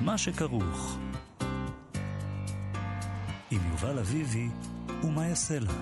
[0.00, 0.98] מה שכרוך.
[3.50, 4.48] עם יובל אביבי
[5.02, 5.72] ומה יעשה לה.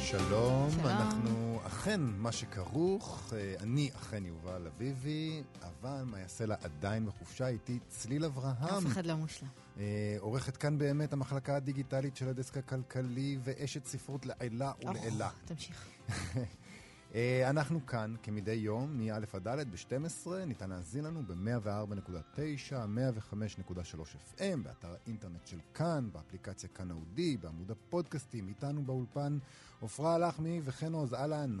[0.00, 6.56] שלום, שלום, אנחנו אכן מה שכרוך, אה, אני אכן יובל אביבי, אבל מה יעשה לה
[6.62, 8.54] עדיין בחופשה איתי צליל אברהם.
[8.64, 9.48] אף אחד לא מושלם.
[9.78, 15.30] אה, עורכת כאן באמת המחלקה הדיגיטלית של הדסק הכלכלי ואשת ספרות לעילה ולעילה.
[15.44, 15.86] תמשיך.
[17.14, 24.56] אה, אנחנו כאן כמדי יום, מ-א' עד ד' ב-12, ניתן להזין לנו ב-104.9, 105.3 FM,
[24.62, 29.38] באתר האינטרנט של כאן, באפליקציה כאן אודי, בעמוד הפודקאסטים, איתנו באולפן
[29.82, 31.58] עפרה לחמי וחן עוז, אהלן.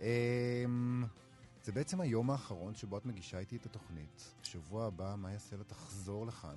[0.00, 0.64] אה,
[1.64, 4.34] זה בעצם היום האחרון שבו את מגישה איתי את התוכנית.
[4.42, 6.56] בשבוע הבא, יעשה לה תחזור לכאן.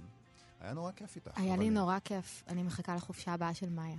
[0.60, 1.32] היה נורא כיף איתך.
[1.36, 3.98] היה לי נורא כיף, אני מחכה לחופשה הבאה של מאיה.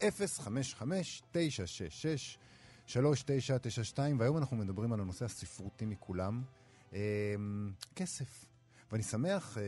[0.00, 0.06] 055-966-3992,
[4.18, 6.42] והיום אנחנו מדברים על הנושא הספרותי מכולם,
[6.90, 6.94] uh,
[7.94, 8.44] כסף.
[8.92, 9.58] ואני שמח...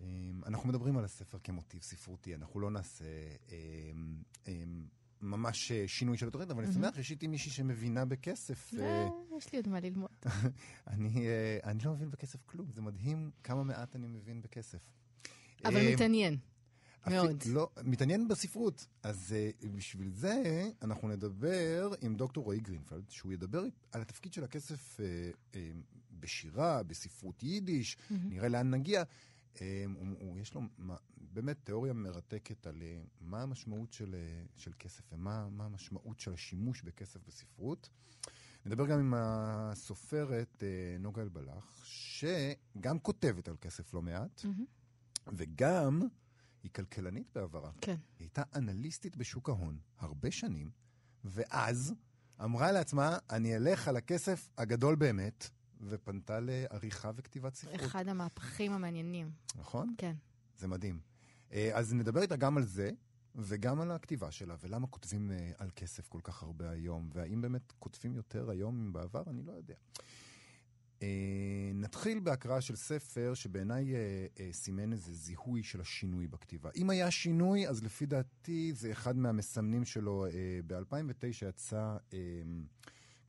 [0.00, 3.04] אמ, אנחנו מדברים על הספר כמוטיב ספרותי, אנחנו לא נעשה
[3.48, 4.86] אמ, אמ,
[5.20, 8.74] ממש אה, שינוי של התוכנית, אבל אני שמח שיש איתי מישהי שמבינה בכסף.
[8.78, 10.10] אה, יש לי עוד מה ללמוד.
[10.26, 14.90] אה, אני לא מבין בכסף כלום, זה מדהים כמה מעט אני מבין בכסף.
[15.64, 16.36] אבל מתעניין.
[17.06, 17.42] מאוד.
[17.46, 18.86] לא, מתעניין בספרות.
[19.02, 23.62] אז uh, בשביל זה אנחנו נדבר עם דוקטור רועי גרינפלד, שהוא ידבר
[23.92, 25.02] על התפקיד של הכסף uh,
[25.52, 25.56] uh,
[26.10, 28.14] בשירה, בספרות יידיש, mm-hmm.
[28.28, 29.02] נראה לאן נגיע.
[29.60, 30.60] אמ, יש לו
[31.16, 36.82] באמת תיאוריה מרתקת על אה, מה המשמעות של, אה, של כסף ומה המשמעות של השימוש
[36.82, 37.88] בכסף בספרות.
[38.66, 45.30] נדבר גם עם הסופרת אה, נוגה אלבלח, שגם כותבת על כסף לא מעט, mm-hmm.
[45.32, 46.02] וגם
[46.62, 47.70] היא כלכלנית בעברה.
[47.80, 47.96] כן.
[48.18, 50.70] היא הייתה אנליסטית בשוק ההון הרבה שנים,
[51.24, 51.94] ואז
[52.44, 55.50] אמרה לעצמה, אני אלך על הכסף הגדול באמת.
[55.80, 57.74] ופנתה לעריכה וכתיבת ספרות.
[57.74, 59.30] אחד המהפכים המעניינים.
[59.56, 59.94] נכון?
[59.98, 60.14] כן.
[60.58, 61.00] זה מדהים.
[61.52, 62.90] אה, אז נדבר איתה גם על זה,
[63.34, 67.72] וגם על הכתיבה שלה, ולמה כותבים אה, על כסף כל כך הרבה היום, והאם באמת
[67.78, 69.74] כותבים יותר היום מבעבר, אני לא יודע.
[71.02, 73.94] אה, נתחיל בהקראה של ספר שבעיניי
[74.52, 76.70] סימן איזה זיהוי של השינוי בכתיבה.
[76.76, 80.26] אם היה שינוי, אז לפי דעתי זה אחד מהמסמנים שלו.
[80.66, 81.96] ב-2009 יצא...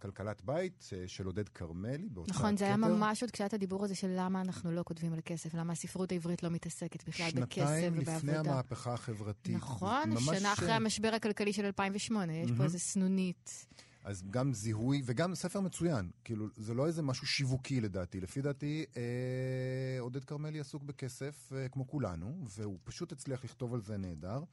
[0.01, 4.13] כלכלת בית אה, של עודד כרמלי נכון, זה היה ממש עוד כשהיה הדיבור הזה של
[4.17, 7.79] למה אנחנו לא כותבים על כסף, למה הספרות העברית לא מתעסקת בכלל בכסף ובעבודה.
[7.79, 9.55] שנתיים לפני המהפכה החברתית.
[9.55, 13.65] נכון, שנה אחרי המשבר הכלכלי של 2008, יש פה איזה סנונית.
[14.03, 16.09] אז גם זיהוי, וגם ספר מצוין.
[16.23, 18.19] כאילו, זה לא איזה משהו שיווקי לדעתי.
[18.19, 23.81] לפי דעתי, אה, עודד כרמלי עסוק בכסף אה, כמו כולנו, והוא פשוט הצליח לכתוב על
[23.81, 24.43] זה נהדר.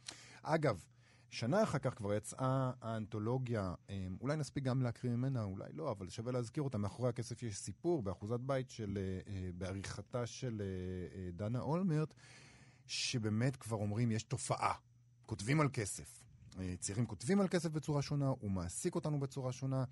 [0.43, 0.85] אגב,
[1.31, 6.09] שנה אחר כך כבר יצאה האנתולוגיה, אמ, אולי נספיק גם להקריא ממנה, אולי לא, אבל
[6.09, 6.79] שווה להזכיר אותה.
[6.79, 12.15] מאחורי הכסף יש סיפור באחוזת בית של, אה, אה, בעריכתה של אה, דנה אולמרט,
[12.87, 14.75] שבאמת כבר אומרים, יש תופעה.
[15.27, 16.25] כותבים על כסף.
[16.79, 19.85] צעירים כותבים על כסף בצורה שונה, הוא מעסיק אותנו בצורה שונה.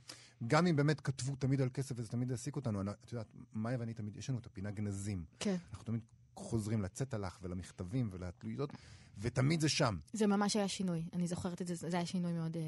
[0.46, 3.94] גם אם באמת כתבו תמיד על כסף וזה תמיד העסיק אותנו, את יודעת, מאיה ואני
[3.94, 5.24] תמיד, יש לנו את הפינה גנזים.
[5.38, 5.56] כן.
[5.70, 6.00] אנחנו תמיד
[6.36, 8.72] חוזרים הלך ולמכתבים ולתלויות,
[9.18, 9.96] ותמיד זה שם.
[10.12, 12.62] זה ממש היה שינוי, אני זוכרת את זה, זה היה שינוי מאוד, אה,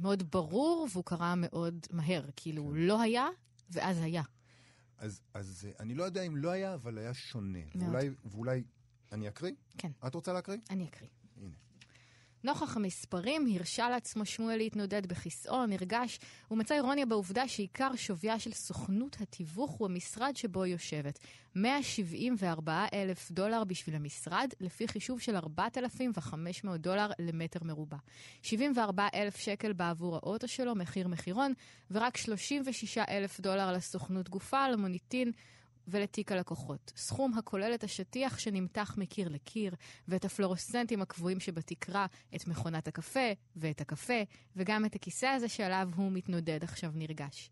[0.00, 2.24] מאוד ברור, והוא קרה מאוד מהר.
[2.36, 2.80] כאילו, כן.
[2.80, 3.26] לא היה,
[3.70, 4.22] ואז היה.
[4.98, 7.58] אז, אז אה, אני לא יודע אם לא היה, אבל היה שונה.
[7.74, 7.88] מאוד.
[7.88, 8.62] ואולי, ואולי
[9.12, 9.52] אני אקריא?
[9.78, 9.90] כן.
[10.06, 10.58] את רוצה להקריא?
[10.70, 11.08] אני אקריא.
[12.44, 16.18] נוכח המספרים, הרשה לעצמו שמואל להתנודד בכיסאו, נרגש,
[16.50, 21.18] ומצא אירוניה בעובדה שעיקר שוויה של סוכנות התיווך הוא המשרד שבו היא יושבת.
[21.54, 27.96] 174 אלף דולר בשביל המשרד, לפי חישוב של 4,500 דולר למטר מרובע.
[28.42, 31.52] 74 אלף שקל בעבור האוטו שלו, מחיר מחירון,
[31.90, 35.32] ורק 36 אלף דולר לסוכנות גופה, למוניטין
[35.88, 36.92] ולתיק הלקוחות.
[36.96, 39.74] סכום הכולל את השטיח שנמתח מקיר לקיר,
[40.08, 42.06] ואת הפלורוסנטים הקבועים שבתקרה,
[42.36, 44.22] את מכונת הקפה, ואת הקפה,
[44.56, 47.50] וגם את הכיסא הזה שעליו הוא מתנודד עכשיו נרגש.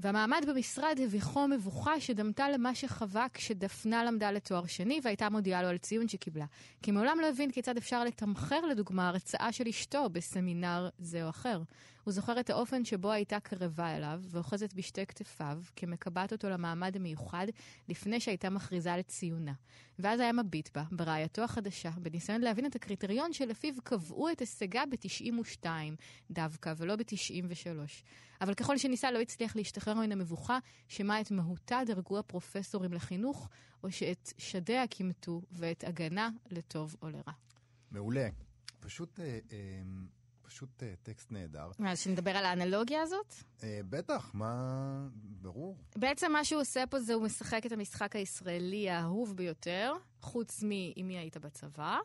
[0.00, 5.78] והמעמד במשרד הביכו מבוכה שדמתה למה שחווה כשדפנה למדה לתואר שני והייתה מודיעה לו על
[5.78, 6.46] ציון שקיבלה.
[6.82, 11.62] כי מעולם לא הבין כיצד אפשר לתמחר לדוגמה הרצאה של אשתו בסמינר זה או אחר.
[12.08, 17.46] הוא זוכר את האופן שבו הייתה קרבה אליו, ואוחזת בשתי כתפיו, כמקבעת אותו למעמד המיוחד,
[17.88, 19.52] לפני שהייתה מכריזה לציונה.
[19.98, 25.66] ואז היה מביט בה, ברעייתו החדשה, בניסיון להבין את הקריטריון שלפיו קבעו את הישגה ב-92
[26.30, 27.88] דווקא, ולא ב-93.
[28.40, 30.58] אבל ככל שניסה לא הצליח להשתחרר מן המבוכה,
[30.88, 33.48] שמה את מהותה דרגו הפרופסורים לחינוך,
[33.82, 37.32] או שאת שדיה כימתו, ואת הגנה לטוב או לרע.
[37.90, 38.28] מעולה.
[38.80, 39.82] פשוט, אה, אה,
[40.48, 41.70] פשוט אה, טקסט נהדר.
[41.78, 43.34] מה, שנדבר על האנלוגיה הזאת?
[43.62, 45.08] אה, בטח, מה...
[45.14, 45.76] ברור.
[45.96, 51.08] בעצם מה שהוא עושה פה זה הוא משחק את המשחק הישראלי האהוב ביותר, חוץ מ"אם
[51.08, 51.98] מי היית בצבא".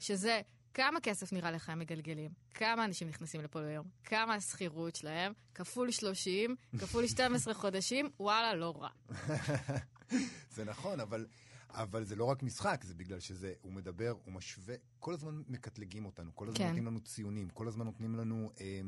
[0.00, 0.40] שזה
[0.74, 5.90] כמה כסף נראה לך הם מגלגלים, כמה אנשים נכנסים לפה ליום, כמה השכירות שלהם, כפול
[5.90, 8.88] 30, כפול 12 חודשים, וואלה, לא רע.
[10.54, 11.26] זה נכון, אבל,
[11.72, 16.04] אבל זה לא רק משחק, זה בגלל שזה, הוא מדבר, הוא משווה, כל הזמן מקטלגים
[16.04, 16.66] אותנו, כל הזמן כן.
[16.66, 18.80] נותנים לנו ציונים, כל הזמן נותנים לנו, אה,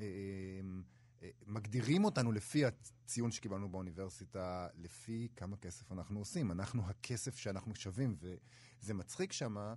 [0.00, 0.04] אה,
[1.22, 6.50] אה, מגדירים אותנו לפי הציון שקיבלנו באוניברסיטה, לפי כמה כסף אנחנו עושים.
[6.52, 9.74] אנחנו הכסף שאנחנו שווים, וזה מצחיק שמה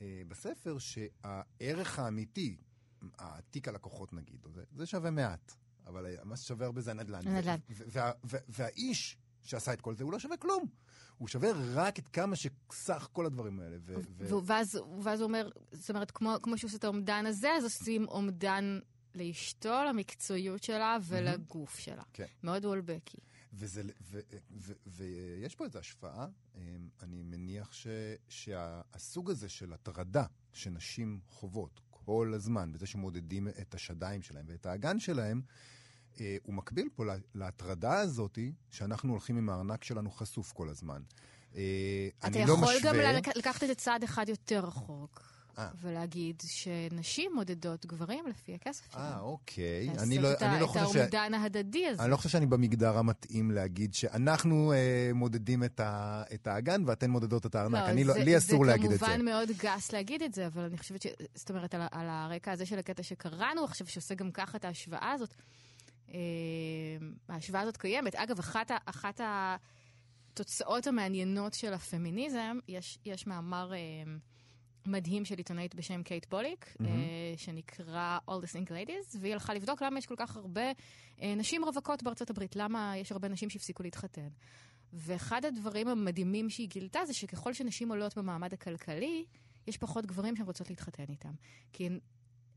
[0.00, 2.56] אה, בספר שהערך האמיתי,
[3.18, 5.52] התיק הלקוחות נגיד, זה, זה שווה מעט.
[5.86, 7.28] אבל מה ששווה הרבה זה הנדל"ן.
[7.28, 7.56] הנדל"ן.
[7.70, 10.64] ו- וה- וה- והאיש שעשה את כל זה, הוא לא שווה כלום.
[11.18, 13.76] הוא שווה רק את כמה שסך כל הדברים האלה.
[13.80, 17.26] ו- ו- ו- ואז, ואז הוא אומר, זאת אומרת, כמו, כמו שהוא עושה את האומדן
[17.26, 18.78] הזה, אז עושים אומדן
[19.14, 22.02] לאשתו, למקצועיות שלה ולגוף שלה.
[22.12, 22.26] כן.
[22.42, 23.18] מאוד וולבקי.
[23.52, 24.20] וזה, ו,
[24.50, 26.26] ו, ויש פה איזו השפעה,
[26.56, 26.60] אמ,
[27.02, 27.86] אני מניח ש,
[28.28, 34.98] שהסוג הזה של הטרדה שנשים חוות כל הזמן, בזה שמודדים את השדיים שלהם ואת האגן
[34.98, 35.42] שלהם,
[36.42, 38.38] הוא מקביל פה לה- להטרדה הזאת
[38.70, 41.02] שאנחנו הולכים עם הארנק שלנו חשוף כל הזמן.
[41.56, 41.62] אה,
[42.18, 42.92] אתה אני לא יכול משווה...
[42.92, 45.22] גם לק- לקחת את זה צעד אחד יותר רחוק,
[45.58, 45.68] אה.
[45.80, 49.04] ולהגיד שנשים מודדות גברים לפי הכסף שלהם.
[49.12, 49.86] אה, אוקיי.
[49.86, 50.96] לעשות אני לא, את, אני לא את חושב ש...
[50.96, 52.02] האומדן ההדדי הזה.
[52.02, 57.10] אני לא חושב שאני במגדר המתאים להגיד שאנחנו אה, מודדים את, ה, את האגן ואתן
[57.10, 57.84] מודדות את הארנק.
[57.88, 59.06] אני לא, זה- לי אסור להגיד את זה זה.
[59.06, 61.06] כמובן מאוד גס להגיד את זה, אבל אני חושבת ש...
[61.34, 65.12] זאת אומרת, על, על הרקע הזה של הקטע שקראנו עכשיו, שעושה גם ככה את ההשוואה
[65.12, 65.36] הזאת, אה,
[67.28, 68.14] ההשוואה הזאת קיימת.
[68.14, 69.20] אגב, אחת, אחת
[70.34, 73.78] התוצאות המעניינות של הפמיניזם, יש, יש מאמר אה,
[74.86, 76.86] מדהים של עיתונאית בשם קייט בוליק, אה,
[77.36, 80.72] שנקרא All the Single Ladies, והיא הלכה לבדוק למה יש כל כך הרבה
[81.22, 84.28] אה, נשים רווקות בארצות הברית, למה יש הרבה נשים שהפסיקו להתחתן.
[84.92, 89.24] ואחד הדברים המדהימים שהיא גילתה זה שככל שנשים עולות במעמד הכלכלי,
[89.66, 91.32] יש פחות גברים שהן רוצות להתחתן איתם.
[91.72, 91.98] כי הן,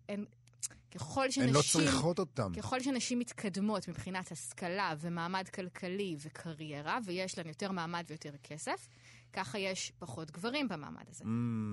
[0.09, 0.25] הן
[0.91, 1.43] ככל שנשים...
[1.43, 2.51] הן לא צריכות אותם.
[2.55, 8.87] ככל שנשים מתקדמות מבחינת השכלה ומעמד כלכלי וקריירה, ויש להן יותר מעמד ויותר כסף,
[9.33, 11.23] ככה יש פחות גברים במעמד הזה.
[11.23, 11.27] Mm,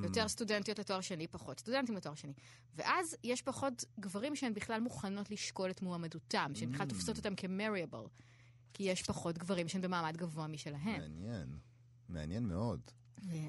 [0.05, 2.33] יותר סטודנטיות לתואר שני, פחות סטודנטים לתואר שני.
[2.75, 8.09] ואז יש פחות גברים שהן בכלל מוכנות לשקול את מועמדותם, שהן בכלל תופסות אותם כ-mariable.
[8.73, 11.01] כי יש פחות גברים שהן במעמד גבוה משלהן.
[11.01, 11.59] מעניין.
[12.09, 12.81] מעניין מאוד.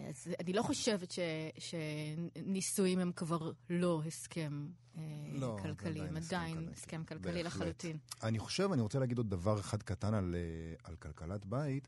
[0.10, 1.20] אז אני לא חושבת ש,
[1.58, 4.68] שנישואים הם כבר לא הסכם
[4.98, 5.02] אה,
[5.34, 6.70] לא, כלכלי, הם עדיין.
[6.74, 7.62] הסכם כלכלי בהחלט.
[7.62, 7.98] לחלוטין.
[8.24, 11.88] אני חושב, אני רוצה להגיד עוד דבר אחד קטן על, אה, על כלכלת בית.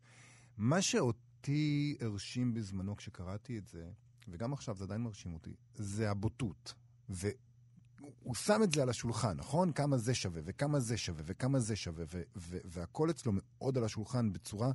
[0.57, 3.89] מה שאותי הרשים בזמנו כשקראתי את זה,
[4.27, 6.73] וגם עכשיו זה עדיין מרשים אותי, זה הבוטות.
[7.09, 9.71] והוא שם את זה על השולחן, נכון?
[9.71, 13.83] כמה זה שווה, וכמה זה שווה, וכמה זה שווה, ו- ו- והכל אצלו מאוד על
[13.83, 14.71] השולחן בצורה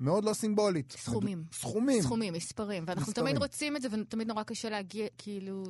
[0.00, 0.92] מאוד לא סימבולית.
[0.98, 1.44] סכומים.
[1.52, 2.02] סכומים.
[2.02, 2.84] סכומים, מספרים.
[2.86, 3.26] ואנחנו מספרים.
[3.26, 5.62] תמיד רוצים את זה, ותמיד נורא קשה להגיע, כאילו...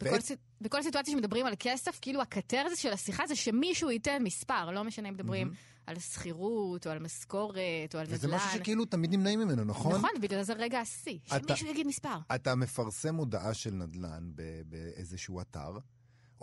[0.00, 0.38] בכל, בעת- סיט...
[0.60, 5.08] בכל סיטואציה שמדברים על כסף, כאילו הקטרזיס של השיחה זה שמישהו ייתן מספר, לא משנה
[5.08, 5.50] אם מדברים
[5.86, 7.58] על שכירות, או על משכורת,
[7.94, 8.36] או על וזה נדל"ן.
[8.38, 9.94] משהו שכאילו תמיד נמנעים ממנו, נכון?
[9.94, 11.18] נכון, בגלל זה רגע השיא.
[11.26, 12.16] אתה- שמישהו יגיד מספר.
[12.34, 15.78] אתה מפרסם הודעה של נדל"ן ב- באיזשהו אתר,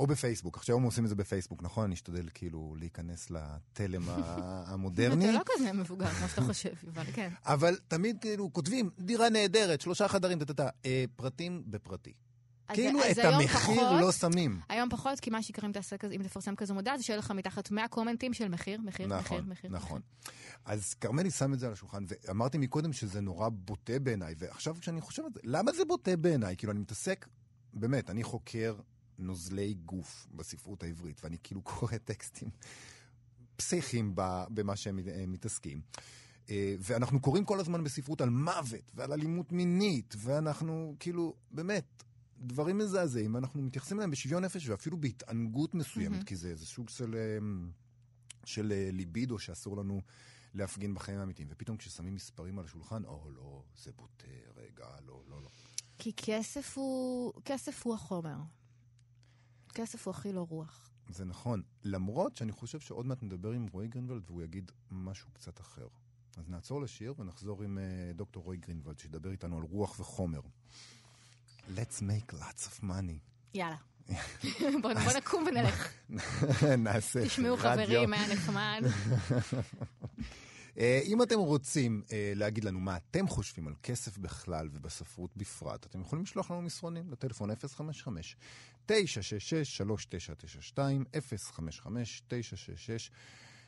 [0.01, 0.57] או בפייסבוק.
[0.57, 1.83] עכשיו הם עושים את זה בפייסבוק, נכון?
[1.85, 4.01] אני אשתדל כאילו להיכנס לתלם
[4.71, 5.25] המודרני.
[5.29, 7.29] אתה לא כזה מבוגר כמו שאתה חושב, יובל, כן.
[7.45, 12.13] אבל תמיד כאילו כותבים, דירה נהדרת, שלושה חדרים, טה-טה-טה, אה, פרטים בפרטי.
[12.73, 14.59] כאילו את המחיר פחות- לא שמים.
[14.69, 17.31] היום פחות, כי מה שיקרה אם תעשה כזה- אם תפרסם כזו מודעה, זה שיהיה לך
[17.31, 19.71] מתחת 100 קומנטים של מחיר, מחיר, מחיר, נכון, מחיר.
[19.71, 20.01] נכון.
[20.65, 25.01] אז כרמלי שם את זה על השולחן, ואמרתי מקודם שזה נורא בוטה בעיניי, ועכשיו כשאני
[25.01, 26.55] חושב על זה, למה זה בוטה בעיניי?
[26.57, 27.27] כאילו, אני מתעסק,
[27.73, 28.75] באמת, אני חוקר
[29.21, 32.49] נוזלי גוף בספרות העברית, ואני כאילו קורא טקסטים
[33.55, 34.13] פסיכיים
[34.49, 35.81] במה שהם אה, מתעסקים.
[36.49, 42.03] אה, ואנחנו קוראים כל הזמן בספרות על מוות ועל אלימות מינית, ואנחנו כאילו, באמת,
[42.37, 46.23] דברים מזעזעים, ואנחנו מתייחסים אליהם בשוויון נפש ואפילו בהתענגות מסוימת, מהמם.
[46.25, 47.37] כי זה איזה סוג של, אה,
[48.45, 50.01] של ליבידו שאסור לנו
[50.53, 51.47] להפגין בחיים האמיתיים.
[51.51, 55.49] ופתאום כששמים מספרים על השולחן, או לא, זה בוטה, רגע, לא, לא, לא.
[55.97, 58.37] כי כסף הוא, כסף הוא החומר.
[59.71, 60.89] כסף הוא הכי לא רוח.
[61.09, 61.61] זה נכון.
[61.83, 65.87] למרות שאני חושב שעוד מעט נדבר עם רועי גרינוולד והוא יגיד משהו קצת אחר.
[66.37, 70.41] אז נעצור לשיר ונחזור עם uh, דוקטור רועי גרינוולד, שידבר איתנו על רוח וחומר.
[71.75, 73.19] Let's make lots of money.
[73.53, 73.75] יאללה.
[74.81, 75.93] בוא, בוא נקום ונלך.
[76.77, 77.25] נעשה.
[77.25, 78.81] תשמעו חברים, היה נחמד.
[80.77, 85.85] אה, אם אתם רוצים uh, להגיד לנו מה אתם חושבים על כסף בכלל ובספרות בפרט,
[85.85, 88.35] אתם יכולים לשלוח לנו מסרונים לטלפון 055
[88.85, 91.03] 966 3992
[91.37, 93.11] 055 966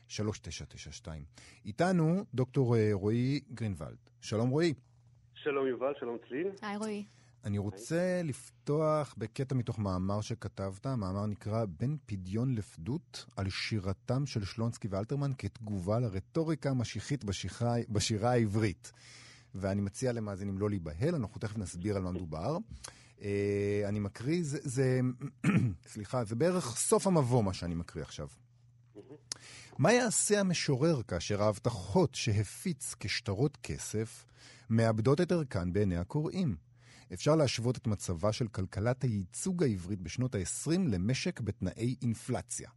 [0.07, 1.23] 3992
[1.65, 3.97] איתנו דוקטור אה, רועי גרינוולד.
[4.21, 4.73] שלום רועי.
[5.33, 6.47] שלום יובל, שלום צליל.
[6.61, 7.05] היי רועי.
[7.43, 14.45] אני רוצה לפתוח בקטע מתוך מאמר שכתבת, המאמר נקרא בין פדיון לפדות על שירתם של
[14.45, 18.91] שלונסקי ואלתרמן כתגובה לרטוריקה המשיחית בשירה, בשירה העברית.
[19.55, 22.57] ואני מציע למאזינים לא להיבהל, אנחנו תכף נסביר על מה מדובר.
[23.17, 23.23] Uh,
[23.85, 24.99] אני מקריא, זה, זה
[25.93, 28.27] סליחה, זה בערך סוף המבוא מה שאני מקריא עכשיו.
[29.77, 34.25] מה יעשה המשורר כאשר ההבטחות שהפיץ כשטרות כסף
[34.69, 36.72] מאבדות את ערכן בעיני הקוראים?
[37.13, 42.69] אפשר להשוות את מצבה של כלכלת הייצוג העברית בשנות ה-20 למשק בתנאי אינפלציה.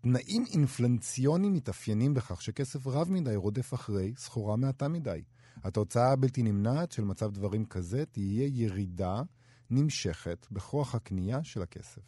[0.00, 5.22] תנאים אינפלנציוניים מתאפיינים בכך שכסף רב מדי רודף אחרי סחורה מעטה מדי.
[5.64, 9.22] התוצאה הבלתי נמנעת של מצב דברים כזה תהיה ירידה
[9.70, 12.02] נמשכת בכוח הקנייה של הכסף.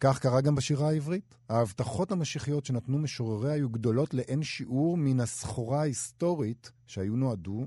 [0.00, 1.34] כך קרה גם בשירה העברית.
[1.48, 7.66] ההבטחות המשיחיות שנתנו משוררי היו גדולות לאין שיעור מן הסחורה ההיסטורית שהיו נועדו,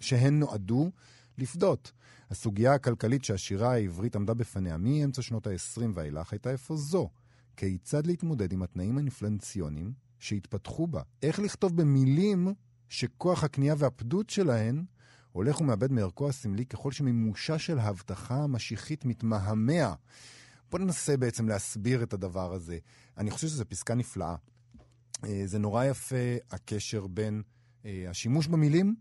[0.00, 0.90] שהן נועדו
[1.38, 1.92] לפדות.
[2.30, 7.10] הסוגיה הכלכלית שהשירה העברית עמדה בפניה מאמצע שנות ה-20 ואילך הייתה אפוא זו.
[7.56, 11.02] כיצד להתמודד עם התנאים האינפלנציוניים שהתפתחו בה?
[11.22, 12.54] איך לכתוב במילים
[12.88, 14.84] שכוח הקנייה והפדות שלהן
[15.32, 19.94] הולך ומאבד מערכו הסמלי ככל שמימושה של ההבטחה המשיחית מתמהמה.
[20.70, 22.78] בוא ננסה בעצם להסביר את הדבר הזה.
[23.16, 24.34] אני חושב שזו פסקה נפלאה.
[25.24, 27.42] אה, זה נורא יפה הקשר בין
[27.84, 28.96] אה, השימוש במילים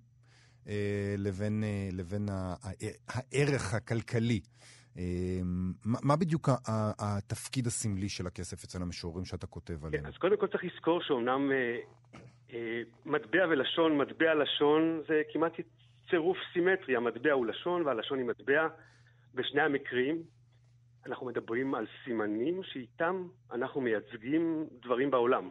[1.18, 2.26] לבין, לבין
[3.08, 4.40] הערך הכלכלי.
[5.86, 6.50] מה בדיוק
[7.00, 10.04] התפקיד הסמלי של הכסף אצל המשוררים שאתה כותב עליהם?
[10.04, 11.52] כן, אז קודם כל צריך לזכור שאומנם
[13.06, 15.54] מטבע ולשון, מטבע לשון זה כמעט
[16.10, 16.96] צירוף סימטרי.
[16.96, 18.68] המטבע הוא לשון והלשון היא מטבע.
[19.34, 20.24] בשני המקרים
[21.06, 25.50] אנחנו מדברים על סימנים שאיתם אנחנו מייצגים דברים בעולם.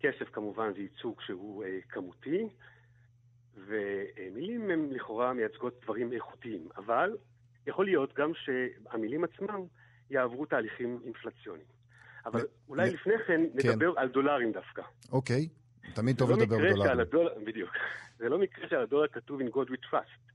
[0.00, 2.48] כסף כמובן זה ייצוג שהוא אה, כמותי,
[3.56, 7.16] ומילים הן לכאורה מייצגות דברים איכותיים, אבל
[7.66, 9.60] יכול להיות גם שהמילים עצמם
[10.10, 11.66] יעברו תהליכים אינפלציוניים.
[12.26, 14.82] אבל אולי לפני כן, כן נדבר על דולרים דווקא.
[15.12, 15.48] אוקיי,
[15.94, 17.44] תמיד טוב לא לדבר על דולרים.
[17.44, 17.70] בדיוק.
[18.18, 20.32] זה לא מקרה שעל הדולר כתוב in God we trust.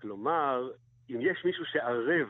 [0.00, 0.70] כלומר,
[1.10, 2.28] אם יש מישהו שערב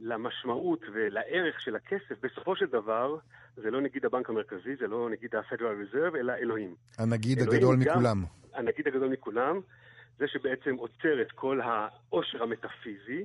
[0.00, 3.16] למשמעות ולערך של הכסף, בסופו של דבר,
[3.56, 6.74] זה לא נגיד הבנק המרכזי, זה לא נגיד ה-Federal Reserve, אלא אלוהים.
[6.98, 8.24] הנגיד אלוהים הגדול גם, מכולם.
[8.54, 9.60] הנגיד הגדול מכולם,
[10.18, 13.24] זה שבעצם עוצר את כל העושר המטאפיזי,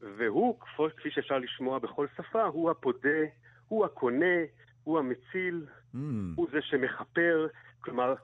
[0.00, 0.58] והוא,
[0.96, 3.20] כפי שאפשר לשמוע בכל שפה, הוא הפודה,
[3.68, 4.36] הוא הקונה,
[4.84, 5.98] הוא המציל, mm.
[6.36, 7.46] הוא זה שמכפר,
[7.80, 8.14] כלומר,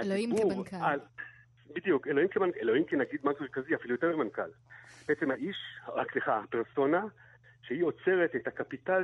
[0.00, 0.76] אלוהים כמנכ"ל.
[0.76, 1.00] על,
[1.74, 2.50] בדיוק, אלוהים, כמנ...
[2.60, 4.50] אלוהים כנגיד בנק מרכזי, אפילו יותר ממנכ"ל.
[5.08, 5.56] בעצם האיש,
[5.88, 7.04] רק סליחה, הפרסונה,
[7.62, 9.02] שהיא אוצרת את ה capital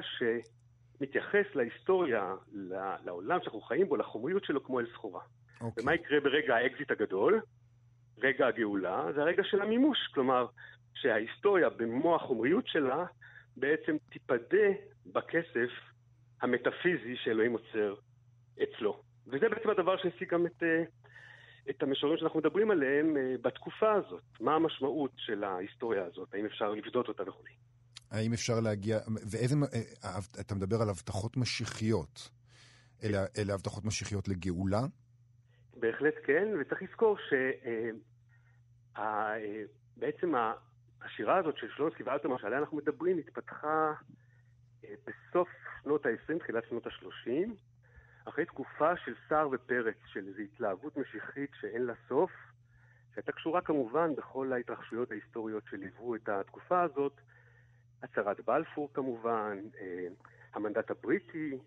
[1.02, 2.34] שמתייחס להיסטוריה,
[3.04, 5.20] לעולם שאנחנו חיים בו, לחומריות שלו כמו אל סחורה.
[5.20, 5.64] אוקיי.
[5.64, 5.82] אוקיי.
[5.82, 7.40] ומה יקרה ברגע האקזיט הגדול?
[8.18, 9.98] רגע הגאולה, זה הרגע של המימוש.
[10.14, 10.46] כלומר,
[10.94, 13.04] שההיסטוריה במו החומריות שלה
[13.56, 14.68] בעצם תיפדה
[15.06, 15.70] בכסף
[16.42, 17.94] המטאפיזי שאלוהים אוצר
[18.62, 19.02] אצלו.
[19.26, 20.82] וזה בעצם הדבר שהעסיק גם את, אה,
[21.70, 24.22] את המשוררים שאנחנו מדברים עליהם אה, בתקופה הזאת.
[24.40, 26.34] מה המשמעות של ההיסטוריה הזאת?
[26.34, 27.42] האם אפשר לפדות אותה וכו'.
[28.12, 28.98] האם אפשר להגיע,
[29.30, 29.54] ואיזה,
[30.04, 32.30] אה, אתה מדבר על הבטחות משיחיות.
[33.04, 34.80] אלה, אלה הבטחות משיחיות לגאולה?
[35.76, 37.16] בהחלט כן, וצריך לזכור
[39.96, 40.32] שבעצם
[41.02, 43.92] השירה הזאת של שלונסקי ואלתרמן, שעליה אנחנו מדברים, התפתחה
[44.82, 45.48] בסוף
[45.82, 47.30] שנות ה-20, תחילת שנות ה-30,
[48.24, 52.30] אחרי תקופה של סער ופרץ, של איזו התלהבות משיחית שאין לה סוף,
[53.14, 57.20] שהייתה קשורה כמובן בכל ההתרחשויות ההיסטוריות שליוו את התקופה הזאת,
[58.02, 60.06] הצהרת בלפור כמובן, אה,
[60.54, 61.58] המנדט הבריטי,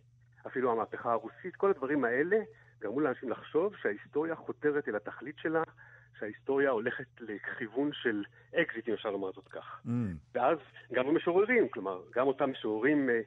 [0.47, 2.37] אפילו המהפכה הרוסית, כל הדברים האלה
[2.79, 5.63] גרמו לאנשים לחשוב שההיסטוריה חותרת אל התכלית שלה,
[6.19, 8.23] שההיסטוריה הולכת לכיוון של
[8.55, 9.81] אקזיט, אם אפשר לומר זאת כך.
[9.85, 9.89] Mm.
[10.33, 10.57] ואז
[10.93, 13.21] גם המשוררים, כלומר, גם אותם משוררים אה,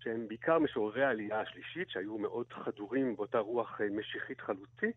[0.00, 4.96] שהם בעיקר משוררי העלייה השלישית, שהיו מאוד חדורים באותה רוח אה, משיחית חלוצית,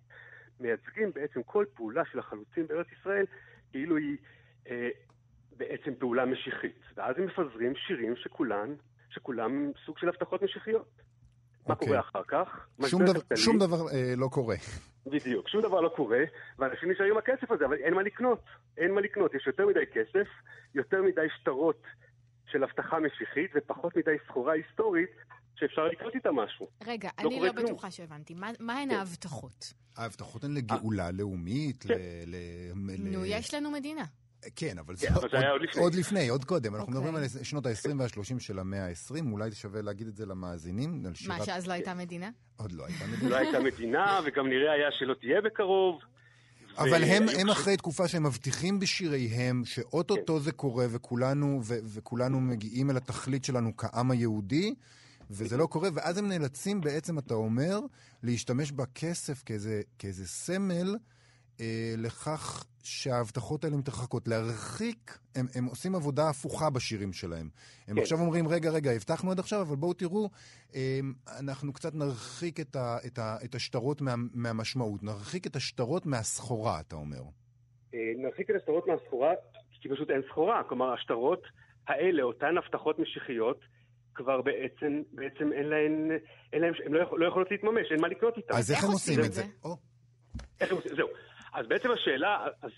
[0.60, 3.26] מייצגים בעצם כל פעולה של החלוצים בארץ ישראל
[3.72, 4.18] כאילו היא
[5.58, 6.80] בעצם פעולה משיחית.
[6.98, 8.76] ואז הם מפזרים שירים שכולן
[9.10, 11.02] שכולם סוג של הבטחות משיחיות.
[11.68, 11.88] מה אוקיי.
[11.88, 12.68] קורה אחר כך?
[12.88, 13.38] שום דבר, כלכלי.
[13.38, 14.56] שום דבר אה, לא קורה.
[15.06, 16.20] בדיוק, שום דבר לא קורה,
[16.60, 18.42] ואנשים נשארים עם הכסף הזה, אבל אין מה לקנות.
[18.78, 20.28] אין מה לקנות, יש יותר מדי כסף,
[20.76, 21.82] יותר מדי שטרות
[22.52, 25.10] של הבטחה משיחית, ופחות מדי סחורה היסטורית
[25.56, 26.68] שאפשר לקנות איתה משהו.
[26.88, 27.66] רגע, לא אני לא כלום.
[27.66, 28.34] בטוחה שהבנתי.
[28.34, 28.96] מה- מה הן כן.
[28.96, 29.74] ההבטחות?
[29.98, 31.94] ההבטחות הן לגאולה לאומית, כן.
[31.94, 32.36] ל...
[32.36, 32.36] ל...
[33.00, 34.04] נו, ל- יש לנו מדינה.
[34.56, 35.82] כן, אבל זה, כן, עוד לפני.
[35.82, 36.75] עוד לפני, עוד קודם.
[36.75, 37.12] אנחנו אוקיי.
[37.12, 41.04] מדברים על שנות ה-20 וה-30 של המאה ה-20, אולי שווה להגיד את זה למאזינים.
[41.28, 41.46] מה.
[41.46, 42.30] שאז לא הייתה מדינה?
[42.58, 43.38] עוד לא הייתה לא מדינה.
[43.38, 46.00] הייתה מדינה, וגם נראה היה שלא תהיה בקרוב.
[46.78, 53.78] אבל הם, אחרי תקופה שהם מבטיחים בשיריהם שאו-טו-טו זה קורה וכולנו, מגיעים אל התכלית שלנו
[53.78, 54.74] כעם היהודי,
[55.32, 57.80] וזה לא קורה, ואז הם נאלצים בעצם, אתה אומר,
[58.24, 60.96] להשתמש בכסף כאיזה, כאיזה סמל
[61.98, 64.28] לכך שההבטחות האלה מתרחקות.
[64.28, 67.50] להרחיק, הם, הם עושים עבודה הפוכה בשירים שלהם.
[67.88, 68.02] הם כן.
[68.02, 70.30] עכשיו אומרים, רגע, רגע, הבטחנו עד עכשיו, אבל בואו תראו,
[70.76, 71.00] אה,
[71.40, 76.80] אנחנו קצת נרחיק את, ה, את, ה, את השטרות מה, מהמשמעות, נרחיק את השטרות מהסחורה,
[76.80, 77.22] אתה אומר.
[77.94, 79.32] אה, נרחיק את השטרות מהסחורה,
[79.82, 80.64] כי פשוט אין סחורה.
[80.64, 81.44] כלומר, השטרות
[81.88, 83.60] האלה, אותן הבטחות משיחיות,
[84.16, 86.12] כבר בעצם, בעצם אין להן,
[86.54, 88.54] אין להן, הן לא, יכול, לא יכולות להתממש, אין מה לקנות איתן.
[88.54, 89.42] אז איך איך הם עושים את זה?
[89.42, 89.44] זה?
[89.64, 89.76] או,
[90.62, 90.96] איך הם עושים?
[90.96, 91.08] זהו.
[91.56, 92.72] אז בעצם השאלה, אז,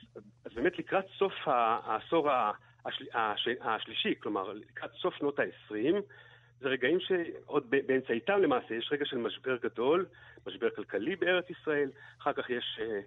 [0.46, 2.30] אז באמת לקראת סוף העשור
[2.86, 5.96] השל, הש, השלישי, כלומר לקראת סוף שנות ה-20,
[6.60, 10.06] זה רגעים שעוד באמצעיתם למעשה יש רגע של משבר גדול,
[10.48, 11.92] משבר כלכלי בארץ ישראל,
[12.22, 13.00] אחר כך יש, אה,